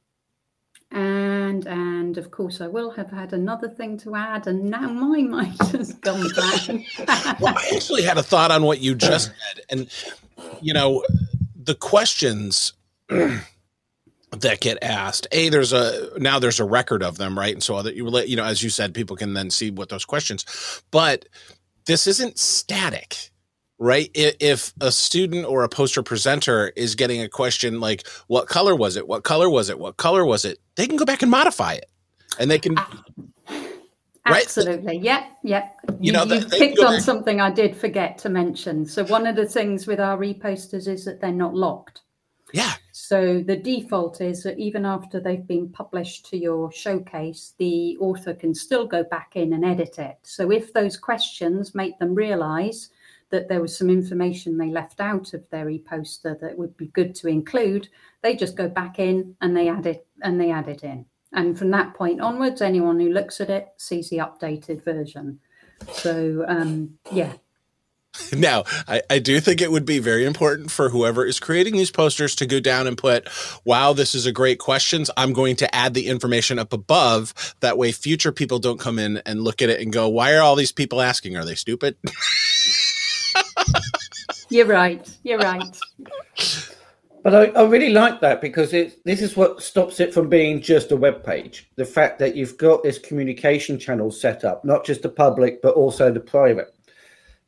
and 0.91 1.67
and 1.67 2.17
of 2.17 2.31
course 2.31 2.61
I 2.61 2.67
will 2.67 2.91
have 2.93 3.11
had 3.11 3.33
another 3.33 3.69
thing 3.69 3.99
to 3.99 4.15
add, 4.15 4.47
and 4.47 4.65
now 4.65 4.89
my 4.89 5.23
mind 5.23 5.59
has 5.73 5.93
gone 5.95 6.29
blank. 6.35 6.87
well, 7.41 7.55
I 7.57 7.71
actually 7.75 8.03
had 8.03 8.19
a 8.19 8.23
thought 8.23 8.51
on 8.51 8.63
what 8.63 8.81
you 8.81 8.95
just 8.95 9.33
said, 9.55 9.65
and 9.71 9.89
you 10.61 10.73
know, 10.73 11.05
the 11.57 11.75
questions 11.75 12.73
that 13.09 14.61
get 14.61 14.79
asked. 14.83 15.27
A, 15.33 15.49
there's 15.49 15.73
a 15.73 16.11
now 16.19 16.39
there's 16.39 16.61
a 16.61 16.65
record 16.65 17.03
of 17.03 17.19
them, 17.19 17.39
right? 17.39 17.53
And 17.53 17.63
so 17.63 17.83
that 17.83 17.95
you 17.95 18.09
you 18.21 18.37
know, 18.37 18.45
as 18.45 18.63
you 18.63 18.71
said, 18.71 18.95
people 18.95 19.17
can 19.17 19.35
then 19.35 19.51
see 19.51 19.71
what 19.71 19.89
those 19.89 20.05
questions. 20.05 20.83
But 20.91 21.27
this 21.87 22.07
isn't 22.07 22.39
static 22.39 23.31
right? 23.79 24.11
If 24.15 24.73
a 24.81 24.91
student 24.91 25.47
or 25.47 25.63
a 25.63 25.69
poster 25.69 26.03
presenter 26.03 26.73
is 26.77 26.95
getting 26.95 27.23
a 27.23 27.29
question 27.29 27.81
like, 27.81 28.07
what 28.27 28.49
color 28.49 28.75
was 28.75 28.97
it? 28.97 29.07
What 29.07 29.23
color 29.25 29.49
was 29.49 29.71
it? 29.71 29.79
What 29.79 29.97
color 29.97 30.25
was 30.25 30.45
it? 30.45 30.59
They 30.75 30.87
can 30.87 30.97
go 30.97 31.05
back 31.05 31.23
and 31.23 31.31
modify 31.31 31.75
it 31.75 31.89
and 32.39 32.51
they 32.51 32.59
can. 32.59 32.77
Absolutely. 34.27 34.99
Right? 34.99 35.03
Yep. 35.03 35.23
Yep. 35.45 35.77
You, 35.89 35.97
you 36.01 36.13
know, 36.13 36.25
you 36.25 36.45
picked 36.47 36.79
on 36.81 36.95
back. 36.95 37.03
something 37.03 37.41
I 37.41 37.51
did 37.51 37.77
forget 37.77 38.19
to 38.19 38.29
mention. 38.29 38.85
So, 38.85 39.05
one 39.05 39.27
of 39.27 39.37
the 39.37 39.47
things 39.47 39.87
with 39.87 40.01
our 40.01 40.23
e-posters 40.23 40.87
is 40.87 41.05
that 41.07 41.21
they're 41.21 41.33
not 41.33 41.55
locked. 41.55 42.03
Yeah. 42.53 42.75
So, 42.93 43.43
the 43.43 43.57
default 43.57 44.21
is 44.21 44.43
that 44.43 44.59
even 44.59 44.85
after 44.85 45.19
they've 45.19 45.47
been 45.47 45.71
published 45.71 46.27
to 46.27 46.37
your 46.37 46.71
showcase, 46.73 47.55
the 47.59 47.97
author 47.99 48.35
can 48.35 48.55
still 48.55 48.87
go 48.87 49.03
back 49.05 49.33
in 49.35 49.55
and 49.55 49.65
edit 49.65 49.99
it. 49.99 50.19
So, 50.25 50.51
if 50.51 50.75
those 50.75 50.99
questions 50.99 51.75
make 51.75 51.99
them 51.99 52.15
realize 52.15 52.91
that 53.31 53.49
there 53.49 53.61
was 53.61 53.77
some 53.77 53.91
information 53.91 54.57
they 54.57 54.71
left 54.71 55.01
out 55.01 55.35
of 55.35 55.49
their 55.51 55.69
e-poster 55.69 56.37
that 56.41 56.57
would 56.57 56.77
be 56.77 56.87
good 56.89 57.15
to 57.17 57.29
include, 57.29 57.89
they 58.23 58.35
just 58.35 58.57
go 58.57 58.69
back 58.69 58.99
in 58.99 59.37
and 59.41 59.57
they 59.57 59.69
add 59.69 59.87
it 59.87 60.07
and 60.23 60.41
they 60.41 60.51
add 60.51 60.69
it 60.69 60.83
in. 60.83 61.05
And 61.33 61.59
from 61.59 61.71
that 61.73 61.95
point 61.95 62.21
onwards, 62.21 62.63
anyone 62.63 62.99
who 62.99 63.11
looks 63.11 63.41
at 63.41 63.51
it 63.51 63.69
sees 63.77 64.09
the 64.09 64.19
updated 64.19 64.83
version. 64.83 65.41
So 65.93 66.45
um, 66.49 66.99
yeah. 67.13 67.35
Now, 68.33 68.65
I, 68.89 69.03
I 69.11 69.19
do 69.19 69.39
think 69.39 69.61
it 69.61 69.71
would 69.71 69.85
be 69.85 69.99
very 69.99 70.25
important 70.25 70.71
for 70.71 70.89
whoever 70.89 71.25
is 71.25 71.39
creating 71.39 71.77
these 71.77 71.91
posters 71.91 72.35
to 72.37 72.47
go 72.47 72.59
down 72.59 72.87
and 72.87 72.99
put, 72.99 73.29
wow, 73.65 73.93
this 73.93 74.15
is 74.15 74.27
a 74.27 74.33
great 74.33 74.59
questions. 74.59 75.11
I'm 75.17 75.33
going 75.33 75.57
to 75.57 75.73
add 75.75 75.95
the 75.95 76.09
information 76.09 76.59
up 76.59 76.73
above. 76.73 77.55
That 77.61 77.79
way 77.79 77.93
future 77.93 78.33
people 78.33 78.59
don't 78.59 78.81
come 78.81 78.99
in 78.99 79.19
and 79.19 79.43
look 79.43 79.63
at 79.63 79.69
it 79.69 79.81
and 79.81 79.93
go, 79.93 80.09
why 80.09 80.35
are 80.35 80.43
all 80.43 80.57
these 80.57 80.73
people 80.73 81.01
asking? 81.01 81.37
Are 81.37 81.45
they 81.45 81.55
stupid? 81.55 81.97
You're 84.51 84.67
right. 84.67 85.09
You're 85.23 85.39
right. 85.39 85.81
But 87.23 87.35
I, 87.35 87.61
I 87.61 87.67
really 87.67 87.91
like 87.91 88.21
that 88.21 88.41
because 88.41 88.73
it, 88.73 89.05
this 89.05 89.21
is 89.21 89.37
what 89.37 89.63
stops 89.63 90.01
it 90.01 90.15
from 90.15 90.29
being 90.29 90.61
just 90.63 90.93
a 90.93 90.97
web 90.97 91.25
page. 91.25 91.71
The 91.77 91.85
fact 91.85 92.19
that 92.21 92.37
you've 92.37 92.57
got 92.57 92.83
this 92.83 92.99
communication 92.99 93.79
channel 93.79 94.11
set 94.11 94.45
up, 94.45 94.65
not 94.65 94.85
just 94.85 95.03
the 95.03 95.09
public, 95.09 95.61
but 95.61 95.75
also 95.75 96.11
the 96.11 96.21
private. 96.21 96.75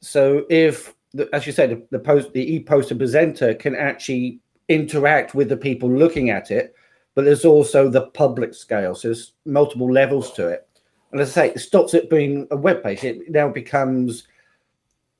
So 0.00 0.44
if, 0.50 0.94
as 1.32 1.46
you 1.46 1.52
said, 1.52 1.70
the, 1.70 1.86
the 1.90 1.98
post, 1.98 2.32
the 2.32 2.54
e-poster 2.54 2.94
presenter 2.94 3.54
can 3.54 3.74
actually 3.74 4.40
interact 4.68 5.34
with 5.34 5.48
the 5.48 5.56
people 5.56 5.90
looking 5.90 6.30
at 6.30 6.50
it, 6.50 6.74
but 7.14 7.24
there's 7.24 7.44
also 7.44 7.88
the 7.88 8.08
public 8.08 8.54
scale. 8.54 8.94
So 8.94 9.08
there's 9.08 9.32
multiple 9.46 9.90
levels 9.90 10.32
to 10.32 10.48
it. 10.48 10.68
And 11.12 11.20
as 11.20 11.30
I 11.30 11.32
say, 11.32 11.52
it 11.54 11.60
stops 11.60 11.94
it 11.94 12.10
being 12.10 12.46
a 12.50 12.56
web 12.56 12.82
page. 12.82 13.02
It 13.04 13.30
now 13.30 13.48
becomes 13.48 14.26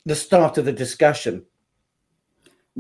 the 0.07 0.15
start 0.15 0.59
of 0.59 0.65
the 0.65 0.73
discussion. 0.73 1.45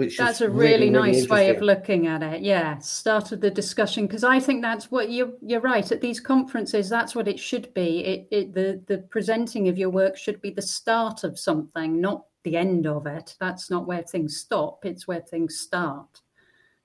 Which 0.00 0.16
that's 0.16 0.40
a 0.40 0.48
really, 0.48 0.88
really 0.88 0.90
nice 0.90 1.16
really 1.16 1.28
way 1.28 1.50
of 1.50 1.60
looking 1.60 2.06
at 2.06 2.22
it. 2.22 2.40
Yeah, 2.40 2.78
start 2.78 3.32
of 3.32 3.42
the 3.42 3.50
discussion 3.50 4.06
because 4.06 4.24
I 4.24 4.40
think 4.40 4.62
that's 4.62 4.90
what 4.90 5.10
you're 5.10 5.34
you're 5.42 5.60
right. 5.60 5.92
At 5.92 6.00
these 6.00 6.20
conferences, 6.20 6.88
that's 6.88 7.14
what 7.14 7.28
it 7.28 7.38
should 7.38 7.74
be. 7.74 8.02
It, 8.06 8.28
it 8.30 8.54
the 8.54 8.82
the 8.86 9.02
presenting 9.10 9.68
of 9.68 9.76
your 9.76 9.90
work 9.90 10.16
should 10.16 10.40
be 10.40 10.52
the 10.52 10.62
start 10.62 11.22
of 11.22 11.38
something, 11.38 12.00
not 12.00 12.24
the 12.44 12.56
end 12.56 12.86
of 12.86 13.06
it. 13.06 13.36
That's 13.40 13.68
not 13.68 13.86
where 13.86 14.00
things 14.00 14.38
stop. 14.38 14.86
It's 14.86 15.06
where 15.06 15.20
things 15.20 15.58
start. 15.58 16.22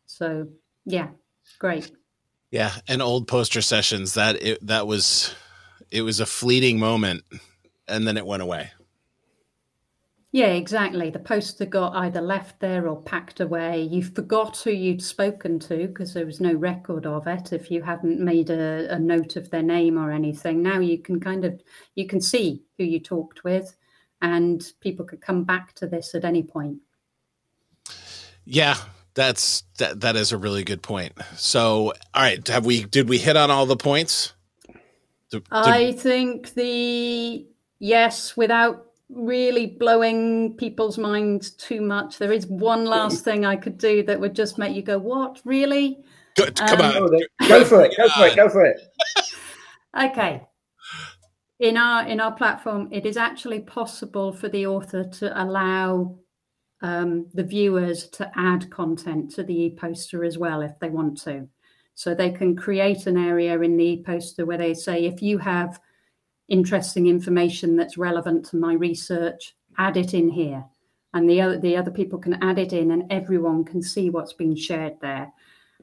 So 0.07 0.49
yeah, 0.83 1.07
great. 1.57 1.91
Yeah, 2.51 2.73
and 2.89 3.01
old 3.01 3.29
poster 3.29 3.61
sessions 3.61 4.15
that 4.15 4.43
it 4.43 4.67
that 4.67 4.87
was 4.87 5.33
it 5.89 6.01
was 6.01 6.19
a 6.19 6.25
fleeting 6.25 6.79
moment 6.79 7.23
and 7.87 8.05
then 8.05 8.17
it 8.17 8.25
went 8.25 8.43
away. 8.43 8.71
Yeah, 10.35 10.47
exactly. 10.47 11.09
The 11.09 11.19
poster 11.19 11.65
got 11.65 11.95
either 11.95 12.19
left 12.19 12.59
there 12.59 12.89
or 12.89 13.01
packed 13.01 13.39
away. 13.39 13.83
You 13.83 14.03
forgot 14.03 14.57
who 14.57 14.71
you'd 14.71 15.01
spoken 15.01 15.59
to 15.59 15.87
because 15.87 16.13
there 16.13 16.25
was 16.25 16.41
no 16.41 16.51
record 16.51 17.05
of 17.05 17.25
it 17.25 17.53
if 17.53 17.71
you 17.71 17.81
hadn't 17.81 18.19
made 18.19 18.49
a, 18.49 18.93
a, 18.93 18.99
note 18.99 19.37
of 19.37 19.49
their 19.49 19.63
name 19.63 19.97
or 19.97 20.11
anything. 20.11 20.61
Now 20.61 20.79
you 20.79 20.97
can 20.97 21.21
kind 21.21 21.45
of 21.45 21.61
you 21.95 22.05
can 22.05 22.19
see 22.19 22.65
who 22.77 22.83
you 22.83 22.99
talked 22.99 23.45
with 23.45 23.77
and 24.21 24.61
people 24.81 25.05
could 25.05 25.21
come 25.21 25.45
back 25.45 25.73
to 25.75 25.87
this 25.87 26.13
at 26.13 26.25
any 26.25 26.43
point. 26.43 26.79
Yeah, 28.43 28.75
that's 29.13 29.63
that 29.77 30.01
that 30.01 30.17
is 30.17 30.33
a 30.33 30.37
really 30.37 30.65
good 30.65 30.81
point. 30.81 31.13
So, 31.37 31.93
all 32.13 32.23
right, 32.23 32.45
have 32.49 32.65
we 32.65 32.83
did 32.83 33.07
we 33.07 33.19
hit 33.19 33.37
on 33.37 33.51
all 33.51 33.67
the 33.67 33.77
points? 33.77 34.33
Did, 35.31 35.45
I 35.49 35.93
think 35.93 36.55
the 36.55 37.47
yes, 37.79 38.35
without 38.35 38.85
really 39.15 39.65
blowing 39.65 40.55
people's 40.55 40.97
minds 40.97 41.51
too 41.51 41.81
much, 41.81 42.17
there 42.17 42.31
is 42.31 42.45
one 42.47 42.85
last 42.85 43.23
thing 43.23 43.45
I 43.45 43.55
could 43.55 43.77
do 43.77 44.03
that 44.03 44.19
would 44.19 44.35
just 44.35 44.57
make 44.57 44.75
you 44.75 44.81
go, 44.81 44.97
"What? 44.97 45.41
Really?" 45.45 46.03
Good, 46.35 46.55
come 46.55 46.81
um, 46.81 47.03
on, 47.03 47.21
go 47.47 47.63
for 47.63 47.83
it, 47.83 47.95
go 47.95 48.09
for 48.09 48.27
it, 48.27 48.35
go 48.35 48.49
for 48.49 48.65
it. 48.65 48.81
okay. 50.03 50.45
In 51.59 51.77
our 51.77 52.05
in 52.05 52.19
our 52.19 52.33
platform, 52.33 52.89
it 52.91 53.05
is 53.05 53.15
actually 53.15 53.61
possible 53.61 54.33
for 54.33 54.49
the 54.49 54.67
author 54.67 55.05
to 55.05 55.41
allow 55.41 56.19
um, 56.81 57.27
the 57.33 57.43
viewers 57.43 58.07
to 58.09 58.29
add 58.35 58.69
content 58.69 59.31
to 59.31 59.43
the 59.43 59.53
e-poster 59.53 60.23
as 60.25 60.37
well 60.37 60.61
if 60.61 60.77
they 60.79 60.89
want 60.89 61.19
to. 61.21 61.47
So 61.93 62.13
they 62.13 62.31
can 62.31 62.57
create 62.57 63.07
an 63.07 63.17
area 63.17 63.59
in 63.61 63.77
the 63.77 63.85
e-poster 63.85 64.45
where 64.45 64.57
they 64.57 64.73
say, 64.73 65.05
if 65.05 65.21
you 65.21 65.37
have 65.37 65.79
interesting 66.47 67.07
information 67.07 67.75
that's 67.75 67.97
relevant 67.97 68.45
to 68.47 68.57
my 68.57 68.73
research, 68.73 69.55
add 69.77 69.97
it 69.97 70.13
in 70.13 70.29
here. 70.29 70.63
And 71.13 71.29
the 71.29 71.41
other 71.41 71.59
the 71.59 71.77
other 71.77 71.91
people 71.91 72.19
can 72.19 72.41
add 72.43 72.59
it 72.59 72.73
in 72.73 72.91
and 72.91 73.11
everyone 73.11 73.63
can 73.63 73.81
see 73.81 74.09
what's 74.09 74.33
been 74.33 74.55
shared 74.55 74.99
there. 75.01 75.31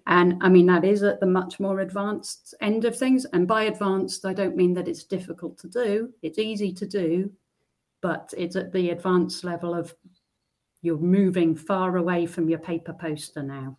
And 0.07 0.43
I 0.43 0.49
mean 0.49 0.67
that 0.67 0.85
is 0.85 1.03
at 1.03 1.21
the 1.21 1.27
much 1.27 1.59
more 1.59 1.81
advanced 1.81 2.55
end 2.61 2.85
of 2.85 2.97
things. 2.97 3.25
And 3.33 3.49
by 3.49 3.65
advanced, 3.65 4.27
I 4.27 4.35
don't 4.35 4.57
mean 4.57 4.75
that 4.75 4.89
it's 4.89 5.05
difficult 5.05 5.59
to 5.59 5.69
do. 5.69 6.13
It's 6.23 6.39
easy 6.39 6.73
to 6.75 6.87
do, 6.87 7.33
but 8.03 8.33
it's 8.37 8.57
at 8.57 8.73
the 8.73 8.91
advanced 8.91 9.43
level 9.43 9.75
of 9.75 9.95
you're 10.83 10.99
moving 10.99 11.55
far 11.55 11.97
away 11.97 12.27
from 12.27 12.49
your 12.49 12.59
paper 12.59 12.93
poster 12.93 13.43
now. 13.43 13.79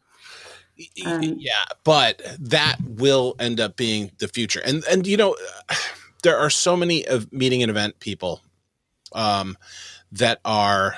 Um, 1.05 1.35
yeah, 1.37 1.65
but 1.83 2.21
that 2.39 2.77
will 2.81 3.35
end 3.39 3.59
up 3.59 3.75
being 3.75 4.11
the 4.17 4.27
future. 4.27 4.61
And 4.65 4.83
and 4.89 5.05
you 5.05 5.17
know, 5.17 5.35
there 6.23 6.37
are 6.37 6.49
so 6.49 6.75
many 6.75 7.05
of 7.05 7.31
meeting 7.31 7.61
and 7.61 7.69
event 7.69 7.99
people 7.99 8.41
um, 9.13 9.57
that 10.11 10.39
are 10.43 10.97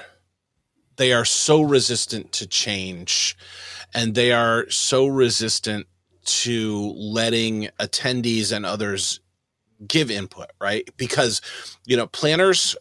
they 0.97 1.11
are 1.11 1.25
so 1.25 1.61
resistant 1.61 2.31
to 2.31 2.47
change, 2.47 3.35
and 3.93 4.15
they 4.15 4.31
are 4.31 4.69
so 4.69 5.05
resistant 5.05 5.88
to 6.23 6.93
letting 6.95 7.69
attendees 7.79 8.55
and 8.55 8.65
others 8.65 9.19
give 9.85 10.09
input, 10.09 10.49
right? 10.61 10.89
Because 10.97 11.41
you 11.85 11.97
know, 11.97 12.07
planners 12.07 12.75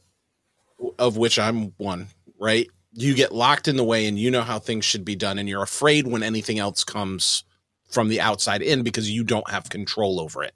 of 0.98 1.16
which 1.16 1.38
I'm 1.38 1.72
one, 1.78 2.08
right? 2.38 2.68
you 2.94 3.14
get 3.14 3.34
locked 3.34 3.68
in 3.68 3.76
the 3.76 3.84
way 3.84 4.06
and 4.06 4.18
you 4.18 4.30
know 4.30 4.42
how 4.42 4.58
things 4.58 4.84
should 4.84 5.04
be 5.04 5.16
done 5.16 5.38
and 5.38 5.48
you're 5.48 5.62
afraid 5.62 6.06
when 6.06 6.22
anything 6.22 6.58
else 6.58 6.84
comes 6.84 7.44
from 7.94 8.08
the 8.08 8.20
outside 8.20 8.60
in 8.60 8.82
because 8.82 9.10
you 9.10 9.24
don't 9.24 9.48
have 9.48 9.70
control 9.70 10.20
over 10.20 10.42
it. 10.42 10.52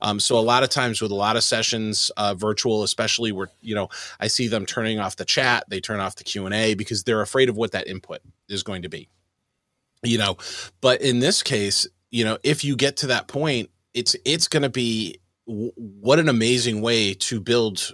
Um, 0.00 0.20
so 0.20 0.38
a 0.38 0.40
lot 0.40 0.62
of 0.62 0.70
times 0.70 1.02
with 1.02 1.10
a 1.10 1.16
lot 1.16 1.36
of 1.36 1.42
sessions, 1.42 2.10
uh, 2.16 2.34
virtual, 2.34 2.84
especially 2.84 3.32
where, 3.32 3.50
you 3.60 3.74
know, 3.74 3.88
I 4.20 4.28
see 4.28 4.46
them 4.46 4.64
turning 4.64 5.00
off 5.00 5.16
the 5.16 5.24
chat, 5.24 5.64
they 5.68 5.80
turn 5.80 6.00
off 6.00 6.14
the 6.14 6.24
Q 6.24 6.46
and 6.46 6.54
A 6.54 6.74
because 6.74 7.02
they're 7.02 7.20
afraid 7.20 7.48
of 7.48 7.56
what 7.56 7.72
that 7.72 7.88
input 7.88 8.20
is 8.48 8.62
going 8.62 8.82
to 8.82 8.88
be, 8.88 9.08
you 10.02 10.16
know, 10.16 10.36
but 10.80 11.02
in 11.02 11.18
this 11.18 11.42
case, 11.42 11.86
you 12.10 12.24
know, 12.24 12.38
if 12.42 12.64
you 12.64 12.76
get 12.76 12.96
to 12.98 13.08
that 13.08 13.26
point, 13.26 13.68
it's, 13.92 14.14
it's 14.24 14.48
going 14.48 14.62
to 14.62 14.70
be 14.70 15.18
what 15.44 16.18
an 16.18 16.28
amazing 16.28 16.80
way 16.80 17.14
to 17.14 17.40
build 17.40 17.90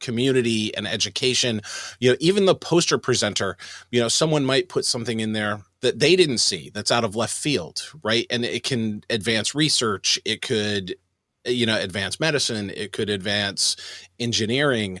community 0.00 0.74
and 0.76 0.86
education. 0.86 1.60
You 2.00 2.10
know 2.10 2.16
even 2.20 2.46
the 2.46 2.54
poster 2.54 2.98
presenter 2.98 3.56
you 3.90 4.00
know 4.00 4.08
someone 4.08 4.44
might 4.44 4.68
put 4.68 4.84
something 4.84 5.20
in 5.20 5.32
there 5.32 5.60
that 5.80 5.98
they 5.98 6.16
didn't 6.16 6.38
see 6.38 6.70
that's 6.74 6.90
out 6.92 7.04
of 7.04 7.16
left 7.16 7.34
field 7.36 7.82
right? 8.02 8.26
And 8.30 8.44
it 8.44 8.62
can 8.62 9.02
advance 9.10 9.54
research. 9.54 10.18
It 10.24 10.42
could 10.42 10.96
you 11.44 11.66
know 11.66 11.78
advance 11.78 12.20
medicine. 12.20 12.70
It 12.70 12.92
could 12.92 13.10
advance 13.10 13.76
engineering. 14.18 15.00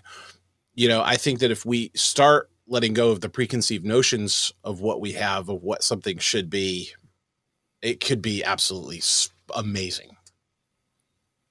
You 0.74 0.88
know 0.88 1.02
i 1.02 1.16
think 1.16 1.40
that 1.40 1.50
if 1.50 1.64
we 1.64 1.90
start 1.94 2.50
letting 2.68 2.94
go 2.94 3.10
of 3.10 3.20
the 3.20 3.28
preconceived 3.28 3.84
notions 3.84 4.52
of 4.64 4.80
what 4.80 5.00
we 5.00 5.12
have 5.12 5.48
of 5.48 5.62
what 5.62 5.82
something 5.82 6.18
should 6.18 6.50
be 6.50 6.90
it 7.82 8.00
could 8.00 8.20
be 8.20 8.42
absolutely 8.44 9.00
amazing 9.54 10.15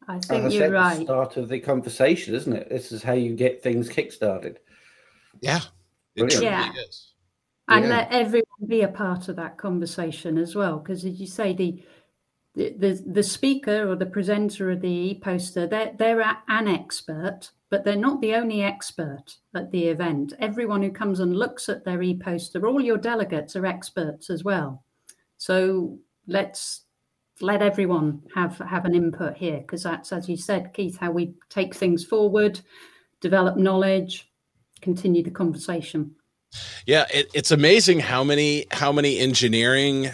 I 0.08 0.20
think 0.20 0.54
you're 0.54 0.72
right. 0.72 1.02
start 1.04 1.38
of 1.38 1.50
the 1.50 1.60
conversation, 1.60 2.36
isn't 2.36 2.54
it? 2.54 2.70
This 2.70 2.92
is 2.92 3.04
how 3.04 3.14
you 3.14 3.36
get 3.36 3.64
things 3.64 3.90
kickstarted. 3.90 4.58
Yeah, 5.42 5.62
it 6.16 6.42
yeah. 6.42 6.72
is. 6.88 7.12
And 7.68 7.86
yeah. 7.86 7.92
let 7.92 8.12
everyone 8.12 8.68
be 8.68 8.82
a 8.82 8.88
part 8.88 9.28
of 9.28 9.36
that 9.38 9.58
conversation 9.58 10.38
as 10.38 10.56
well, 10.56 10.78
because 10.78 11.04
as 11.04 11.20
you 11.20 11.28
say, 11.28 11.54
the, 11.54 11.84
the 12.54 12.76
the 12.78 13.04
the 13.08 13.24
speaker 13.24 13.90
or 13.90 13.96
the 13.96 14.06
presenter 14.06 14.72
of 14.72 14.82
the 14.82 14.88
e 14.88 15.20
poster, 15.20 15.66
they're 15.66 15.94
they're 15.98 16.22
an 16.22 16.68
expert, 16.68 17.50
but 17.70 17.84
they're 17.84 17.96
not 17.96 18.22
the 18.22 18.36
only 18.36 18.62
expert 18.62 19.36
at 19.56 19.72
the 19.72 19.86
event. 19.86 20.34
Everyone 20.40 20.82
who 20.82 20.92
comes 20.92 21.20
and 21.20 21.36
looks 21.36 21.68
at 21.68 21.84
their 21.84 22.02
e-poster, 22.02 22.66
all 22.68 22.80
your 22.80 22.98
delegates 22.98 23.56
are 23.56 23.66
experts 23.66 24.30
as 24.30 24.44
well. 24.44 24.84
So 25.38 26.00
let's 26.28 26.85
let 27.42 27.62
everyone 27.62 28.22
have 28.34 28.58
have 28.60 28.86
an 28.86 28.96
input 28.96 29.36
here 29.36 29.58
because 29.58 29.84
that's 29.84 30.14
as 30.14 30.30
you 30.30 30.38
said 30.38 30.74
keith 30.74 30.98
how 30.98 31.12
we 31.12 31.34
take 31.50 31.76
things 31.76 32.04
forward 32.04 32.62
develop 33.20 33.58
knowledge 33.58 34.30
continue 34.82 35.24
the 35.24 35.32
conversation. 35.32 36.16
Yeah 36.86 37.06
it, 37.12 37.30
it's 37.34 37.52
amazing 37.52 38.00
how 38.00 38.24
many 38.24 38.66
how 38.72 38.92
many 38.92 39.18
engineering 39.20 40.10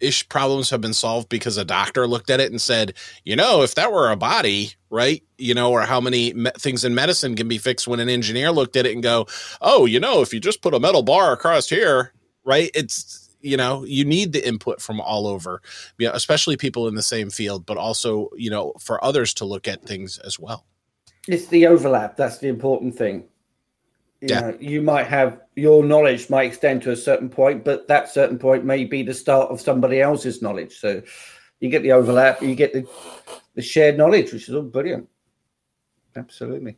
ish 0.00 0.28
problems 0.28 0.68
have 0.70 0.80
been 0.80 0.92
solved 0.92 1.28
because 1.28 1.56
a 1.56 1.64
doctor 1.64 2.06
looked 2.06 2.28
at 2.28 2.40
it 2.40 2.50
and 2.50 2.60
said 2.60 2.94
you 3.24 3.34
know 3.34 3.62
if 3.62 3.74
that 3.76 3.92
were 3.92 4.10
a 4.10 4.16
body 4.16 4.74
right 4.90 5.22
you 5.38 5.54
know 5.54 5.70
or 5.70 5.82
how 5.82 6.00
many 6.00 6.32
me- 6.34 6.50
things 6.58 6.84
in 6.84 6.94
medicine 6.94 7.34
can 7.36 7.48
be 7.48 7.58
fixed 7.58 7.88
when 7.88 8.00
an 8.00 8.08
engineer 8.08 8.50
looked 8.50 8.76
at 8.76 8.84
it 8.84 8.92
and 8.92 9.02
go 9.02 9.26
oh 9.60 9.86
you 9.86 9.98
know 9.98 10.20
if 10.20 10.34
you 10.34 10.40
just 10.40 10.60
put 10.60 10.74
a 10.74 10.80
metal 10.80 11.02
bar 11.02 11.32
across 11.32 11.68
here 11.68 12.12
right 12.44 12.70
it's 12.74 13.21
you 13.42 13.56
know 13.56 13.84
you 13.84 14.04
need 14.04 14.32
the 14.32 14.46
input 14.46 14.80
from 14.80 15.00
all 15.00 15.26
over 15.26 15.60
you 15.98 16.06
know, 16.06 16.14
especially 16.14 16.56
people 16.56 16.88
in 16.88 16.94
the 16.94 17.02
same 17.02 17.30
field 17.30 17.66
but 17.66 17.76
also 17.76 18.30
you 18.36 18.50
know 18.50 18.72
for 18.78 19.02
others 19.04 19.34
to 19.34 19.44
look 19.44 19.68
at 19.68 19.82
things 19.84 20.18
as 20.18 20.38
well. 20.38 20.64
It's 21.28 21.46
the 21.46 21.66
overlap 21.66 22.16
that's 22.16 22.38
the 22.38 22.48
important 22.48 22.96
thing. 22.96 23.24
You 24.20 24.28
yeah. 24.30 24.40
know 24.40 24.56
you 24.60 24.82
might 24.82 25.06
have 25.06 25.40
your 25.56 25.84
knowledge 25.84 26.30
might 26.30 26.44
extend 26.44 26.82
to 26.82 26.92
a 26.92 26.96
certain 26.96 27.28
point 27.28 27.64
but 27.64 27.88
that 27.88 28.08
certain 28.08 28.38
point 28.38 28.64
may 28.64 28.84
be 28.84 29.02
the 29.02 29.14
start 29.14 29.50
of 29.50 29.60
somebody 29.60 30.00
else's 30.00 30.42
knowledge. 30.42 30.78
So 30.78 31.02
you 31.60 31.68
get 31.68 31.82
the 31.82 31.92
overlap 31.92 32.42
you 32.42 32.54
get 32.54 32.72
the 32.72 32.86
the 33.54 33.62
shared 33.62 33.98
knowledge 33.98 34.32
which 34.32 34.48
is 34.48 34.54
all 34.54 34.62
brilliant. 34.62 35.08
Absolutely. 36.14 36.76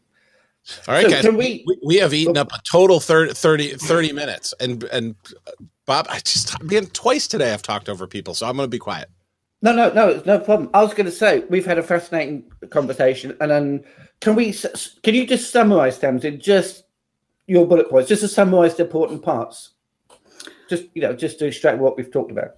All 0.88 0.94
right, 0.94 1.04
so 1.04 1.10
guys. 1.10 1.24
We, 1.26 1.62
we, 1.66 1.78
we, 1.84 1.96
have 1.96 2.14
eaten 2.14 2.38
oh. 2.38 2.40
up 2.40 2.52
a 2.52 2.58
total 2.70 2.98
30, 2.98 3.34
30, 3.34 3.74
30 3.74 4.12
minutes, 4.12 4.54
and 4.60 4.82
and 4.84 5.14
Bob, 5.86 6.06
I 6.08 6.18
just 6.20 6.54
again 6.62 6.86
twice 6.86 7.26
today 7.26 7.52
I've 7.52 7.62
talked 7.62 7.88
over 7.88 8.06
people, 8.06 8.34
so 8.34 8.46
I'm 8.46 8.56
going 8.56 8.66
to 8.66 8.70
be 8.70 8.78
quiet. 8.78 9.10
No, 9.60 9.74
no, 9.74 9.92
no, 9.92 10.22
no 10.26 10.38
problem. 10.38 10.70
I 10.74 10.82
was 10.82 10.94
going 10.94 11.06
to 11.06 11.12
say 11.12 11.44
we've 11.48 11.64
had 11.64 11.78
a 11.78 11.82
fascinating 11.82 12.44
conversation, 12.70 13.36
and 13.40 13.50
then 13.50 13.84
can 14.20 14.34
we? 14.34 14.54
Can 15.02 15.14
you 15.14 15.26
just 15.26 15.50
summarise, 15.50 15.98
Tamsin, 15.98 16.40
just 16.40 16.84
your 17.46 17.66
bullet 17.66 17.90
points, 17.90 18.08
just 18.08 18.22
to 18.22 18.28
summarise 18.28 18.76
the 18.76 18.84
important 18.84 19.22
parts, 19.22 19.72
just 20.68 20.84
you 20.94 21.02
know, 21.02 21.14
just 21.14 21.38
to 21.38 21.46
extract 21.46 21.78
what 21.78 21.96
we've 21.96 22.10
talked 22.10 22.30
about. 22.30 22.56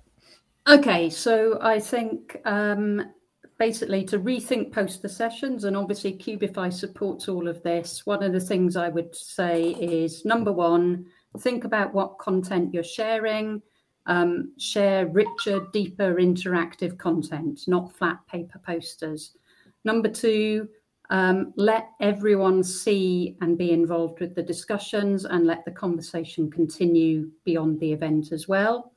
Okay, 0.69 1.11
so 1.11 1.59
I 1.61 1.79
think 1.79 2.41
um, 2.45 3.12
basically 3.59 4.05
to 4.05 4.19
rethink 4.19 4.73
poster 4.73 5.09
sessions, 5.09 5.65
and 5.65 5.77
obviously 5.77 6.12
Kubify 6.12 6.73
supports 6.73 7.29
all 7.29 7.49
of 7.49 7.62
this. 7.62 8.07
One 8.07 8.23
of 8.23 8.33
the 8.33 8.41
things 8.41 8.77
I 8.77 8.89
would 8.89 9.15
say 9.15 9.71
is 9.71 10.25
number 10.25 10.53
one, 10.53 11.07
think 11.38 11.64
about 11.64 11.94
what 11.94 12.18
content 12.18 12.72
you're 12.72 12.83
sharing. 12.83 13.62
Um, 14.07 14.53
share 14.57 15.09
richer, 15.09 15.66
deeper, 15.72 16.14
interactive 16.14 16.96
content, 16.96 17.62
not 17.66 17.92
flat 17.92 18.18
paper 18.29 18.61
posters. 18.64 19.37
Number 19.85 20.09
two, 20.09 20.68
um, 21.11 21.53
let 21.57 21.90
everyone 22.01 22.62
see 22.62 23.37
and 23.40 23.59
be 23.59 23.72
involved 23.72 24.20
with 24.20 24.35
the 24.35 24.42
discussions 24.42 25.25
and 25.25 25.46
let 25.46 25.64
the 25.64 25.70
conversation 25.70 26.51
continue 26.51 27.31
beyond 27.44 27.81
the 27.81 27.92
event 27.92 28.33
as 28.33 28.49
well. 28.49 28.92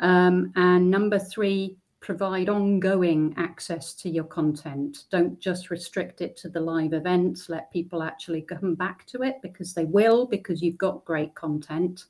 Um, 0.00 0.52
and 0.56 0.90
number 0.90 1.18
three, 1.18 1.76
provide 2.02 2.48
ongoing 2.48 3.32
access 3.38 3.94
to 3.94 4.10
your 4.10 4.24
content. 4.24 5.04
Don't 5.10 5.38
just 5.38 5.70
restrict 5.70 6.20
it 6.20 6.36
to 6.38 6.48
the 6.48 6.60
live 6.60 6.92
events. 6.92 7.48
Let 7.48 7.72
people 7.72 8.02
actually 8.02 8.42
come 8.42 8.74
back 8.74 9.06
to 9.06 9.22
it 9.22 9.36
because 9.40 9.72
they 9.72 9.84
will, 9.84 10.26
because 10.26 10.60
you've 10.60 10.76
got 10.76 11.04
great 11.04 11.34
content. 11.36 12.06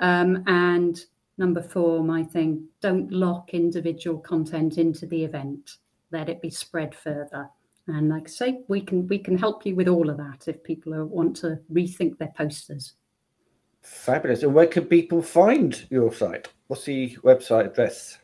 Um, 0.00 0.42
and 0.48 1.02
number 1.38 1.62
four, 1.62 2.02
my 2.02 2.24
thing, 2.24 2.66
don't 2.80 3.10
lock 3.12 3.54
individual 3.54 4.18
content 4.18 4.78
into 4.78 5.06
the 5.06 5.24
event. 5.24 5.76
Let 6.10 6.28
it 6.28 6.42
be 6.42 6.50
spread 6.50 6.92
further. 6.92 7.48
And 7.86 8.08
like 8.08 8.24
I 8.24 8.30
say, 8.30 8.60
we 8.68 8.80
can 8.80 9.06
we 9.06 9.18
can 9.18 9.38
help 9.38 9.64
you 9.64 9.74
with 9.76 9.88
all 9.88 10.10
of 10.10 10.16
that 10.18 10.48
if 10.48 10.62
people 10.64 10.92
are, 10.94 11.06
want 11.06 11.36
to 11.36 11.60
rethink 11.72 12.18
their 12.18 12.32
posters. 12.36 12.94
Fabulous. 13.82 14.42
And 14.42 14.54
where 14.54 14.66
can 14.66 14.84
people 14.84 15.22
find 15.22 15.86
your 15.88 16.12
site? 16.12 16.48
What's 16.66 16.84
the 16.84 17.16
website 17.22 17.66
address? 17.66 18.18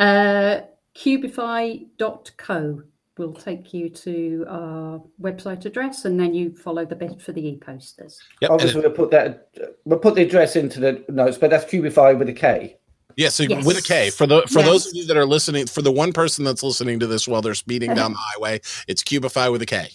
Uh, 0.00 0.62
kubify.co 0.96 2.82
will 3.18 3.34
take 3.34 3.74
you 3.74 3.90
to 3.90 4.46
our 4.48 5.02
website 5.20 5.66
address 5.66 6.06
and 6.06 6.18
then 6.18 6.32
you 6.32 6.54
follow 6.54 6.86
the 6.86 6.96
bit 6.96 7.20
for 7.20 7.32
the 7.32 7.48
e-posters. 7.48 8.18
Yep. 8.40 8.50
Obviously, 8.50 8.80
we'll 8.80 8.90
put 8.90 9.10
that, 9.10 9.50
we'll 9.84 9.98
put 9.98 10.14
the 10.14 10.22
address 10.22 10.56
into 10.56 10.80
the 10.80 11.04
notes, 11.10 11.36
but 11.36 11.50
that's 11.50 11.66
Kubify 11.66 12.18
with 12.18 12.30
a 12.30 12.32
K. 12.32 12.78
Yeah, 13.16 13.28
so 13.28 13.42
yes. 13.42 13.66
with 13.66 13.76
a 13.76 13.82
K. 13.82 14.08
For 14.08 14.26
the 14.26 14.42
for 14.42 14.60
yes. 14.60 14.68
those 14.68 14.86
of 14.86 14.94
you 14.94 15.04
that 15.06 15.16
are 15.16 15.26
listening, 15.26 15.66
for 15.66 15.82
the 15.82 15.92
one 15.92 16.12
person 16.12 16.44
that's 16.44 16.62
listening 16.62 16.98
to 17.00 17.06
this 17.06 17.28
while 17.28 17.42
they're 17.42 17.54
speeding 17.54 17.92
down 17.92 18.12
the 18.12 18.18
highway, 18.18 18.60
it's 18.88 19.02
Kubify 19.02 19.52
with 19.52 19.60
a 19.60 19.66
K. 19.66 19.90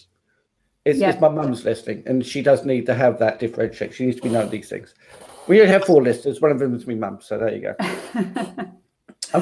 It's, 0.83 0.99
yeah. 0.99 1.09
it's 1.09 1.19
my 1.19 1.29
mum's 1.29 1.65
listening, 1.65 2.03
and 2.05 2.23
she 2.23 2.43
does 2.43 2.63
need 2.65 2.85
to 2.85 2.93
have 2.93 3.17
that 3.19 3.39
differentiation. 3.39 3.91
She 3.91 4.05
needs 4.05 4.17
to 4.17 4.23
be 4.23 4.29
knowing 4.29 4.51
these 4.51 4.69
things. 4.69 4.93
We 5.47 5.59
only 5.59 5.71
have 5.71 5.85
four 5.85 6.03
listeners. 6.03 6.41
One 6.41 6.51
of 6.51 6.59
them 6.59 6.75
is 6.75 6.85
my 6.85 6.93
mum, 6.93 7.19
so 7.21 7.39
there 7.39 7.55
you 7.55 7.61
go. 7.61 7.75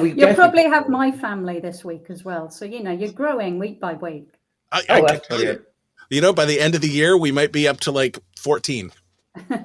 You'll 0.02 0.34
probably 0.34 0.64
have 0.64 0.88
my 0.88 1.10
family 1.12 1.60
this 1.60 1.84
week 1.84 2.06
as 2.08 2.24
well. 2.24 2.50
So, 2.50 2.64
you 2.64 2.82
know, 2.82 2.92
you're 2.92 3.12
growing 3.12 3.58
week 3.58 3.80
by 3.80 3.94
week. 3.94 4.30
I, 4.72 4.82
I 4.88 5.00
oh, 5.00 5.06
can 5.06 5.20
tell 5.20 5.42
you, 5.42 5.64
you 6.10 6.20
know, 6.20 6.32
by 6.32 6.44
the 6.44 6.60
end 6.60 6.74
of 6.74 6.80
the 6.80 6.88
year, 6.88 7.16
we 7.16 7.32
might 7.32 7.52
be 7.52 7.68
up 7.68 7.80
to 7.80 7.92
like 7.92 8.18
14. 8.38 8.92
All 9.50 9.58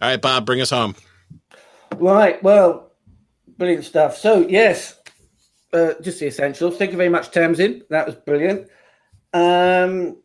right, 0.00 0.20
Bob, 0.20 0.46
bring 0.46 0.60
us 0.60 0.70
home. 0.70 0.94
Right. 1.96 2.42
Well, 2.42 2.92
brilliant 3.56 3.84
stuff. 3.84 4.16
So, 4.16 4.46
yes, 4.46 4.98
uh, 5.72 5.94
just 6.02 6.20
the 6.20 6.26
essentials. 6.26 6.76
Thank 6.76 6.92
you 6.92 6.96
very 6.96 7.08
much, 7.08 7.30
Tamsin. 7.30 7.82
That 7.90 8.06
was 8.06 8.14
brilliant. 8.14 8.68
Um, 9.32 10.18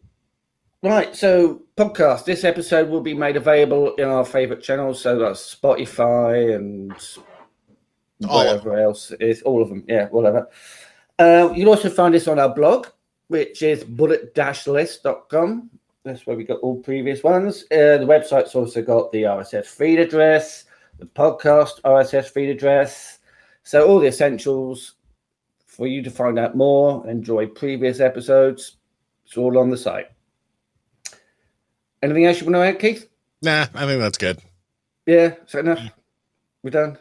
right. 0.84 1.16
So, 1.16 1.64
podcast. 1.78 2.26
This 2.26 2.44
episode 2.44 2.90
will 2.90 3.02
be 3.02 3.14
made 3.14 3.38
available 3.38 3.96
in 3.96 4.08
our 4.08 4.26
favorite 4.26 4.62
channels. 4.62 5.02
So, 5.02 5.18
that's 5.18 5.56
Spotify 5.56 6.54
and 6.56 6.94
whatever 8.28 8.78
else 8.78 9.12
it 9.12 9.22
is, 9.22 9.42
all 9.44 9.62
of 9.62 9.70
them. 9.70 9.84
Yeah, 9.88 10.08
whatever. 10.10 10.48
Uh, 11.20 11.52
you'll 11.56 11.70
also 11.70 11.90
find 11.90 12.16
us 12.16 12.28
on 12.28 12.40
our 12.40 12.54
blog, 12.54 12.88
which 13.28 13.62
is 13.62 13.84
bullet-list.com. 13.84 15.70
That's 16.04 16.26
where 16.26 16.36
we 16.36 16.44
got 16.44 16.60
all 16.62 16.78
previous 16.78 17.24
ones. 17.24 17.64
Uh, 17.72 17.98
the 17.98 18.08
website's 18.08 18.56
also 18.56 18.82
got 18.82 19.12
the 19.12 19.24
RSS 19.24 19.68
feed 19.68 20.00
address, 20.00 20.66
the 20.98 21.06
podcast 21.06 21.82
RSS 21.84 22.30
feed 22.30 22.50
address. 22.50 23.20
So 23.64 23.88
all 23.88 24.00
the 24.00 24.08
essentials 24.08 24.96
for 25.68 25.86
you 25.88 26.02
to 26.02 26.10
find 26.10 26.40
out 26.40 26.56
more, 26.56 27.08
enjoy 27.08 27.48
previous 27.48 28.00
episodes. 28.00 28.78
It's 29.26 29.38
all 29.38 29.58
on 29.60 29.70
the 29.70 29.78
site. 29.78 30.08
Anything 32.02 32.26
else 32.26 32.42
you 32.42 32.48
want 32.48 32.56
to 32.56 32.62
add, 32.62 32.80
Keith? 32.80 33.08
Nah, 33.44 33.68
I 33.76 33.86
think 33.86 34.02
that's 34.02 34.18
good. 34.18 34.40
Yeah, 35.06 35.36
is 35.46 35.52
that 35.52 35.60
enough? 35.60 35.82
We're 36.64 36.72
done. 36.72 36.98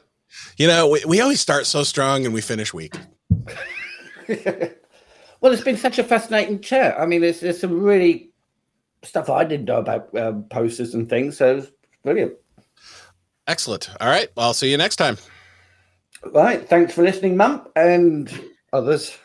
You 0.57 0.67
know, 0.67 0.89
we, 0.89 1.05
we 1.07 1.21
always 1.21 1.41
start 1.41 1.67
so 1.67 1.83
strong 1.83 2.25
and 2.25 2.35
we 2.35 2.41
finish 2.41 2.73
weak. 2.73 2.95
well, 4.29 5.53
it's 5.53 5.63
been 5.63 5.77
such 5.77 5.99
a 5.99 6.05
fascinating 6.05 6.61
chat. 6.61 6.99
I 6.99 7.07
mean, 7.07 7.21
there's, 7.21 7.41
there's 7.41 7.61
some 7.61 7.81
really 7.81 8.31
stuff 9.03 9.31
I 9.31 9.45
didn't 9.45 9.67
know 9.67 9.79
about 9.79 10.17
um, 10.17 10.45
posters 10.45 10.95
and 10.95 11.09
things. 11.09 11.39
So 11.39 11.59
it's 11.59 11.71
brilliant. 12.03 12.35
Excellent. 13.47 13.91
All 14.01 14.09
right. 14.09 14.29
Well, 14.37 14.47
I'll 14.47 14.55
see 14.55 14.71
you 14.71 14.77
next 14.77 14.97
time. 14.97 15.17
Right. 16.25 16.69
Thanks 16.69 16.95
for 16.95 17.03
listening, 17.03 17.37
Mum, 17.37 17.67
and 17.75 18.33
others. 18.73 19.17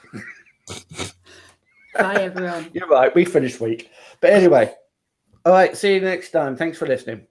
Bye, 1.95 2.15
everyone. 2.15 2.69
You're 2.73 2.87
right. 2.87 3.13
We 3.13 3.25
finished 3.25 3.59
weak. 3.59 3.89
But 4.21 4.33
anyway, 4.33 4.73
all 5.45 5.53
right. 5.53 5.75
See 5.77 5.93
you 5.93 6.01
next 6.01 6.31
time. 6.31 6.55
Thanks 6.55 6.77
for 6.77 6.87
listening. 6.87 7.27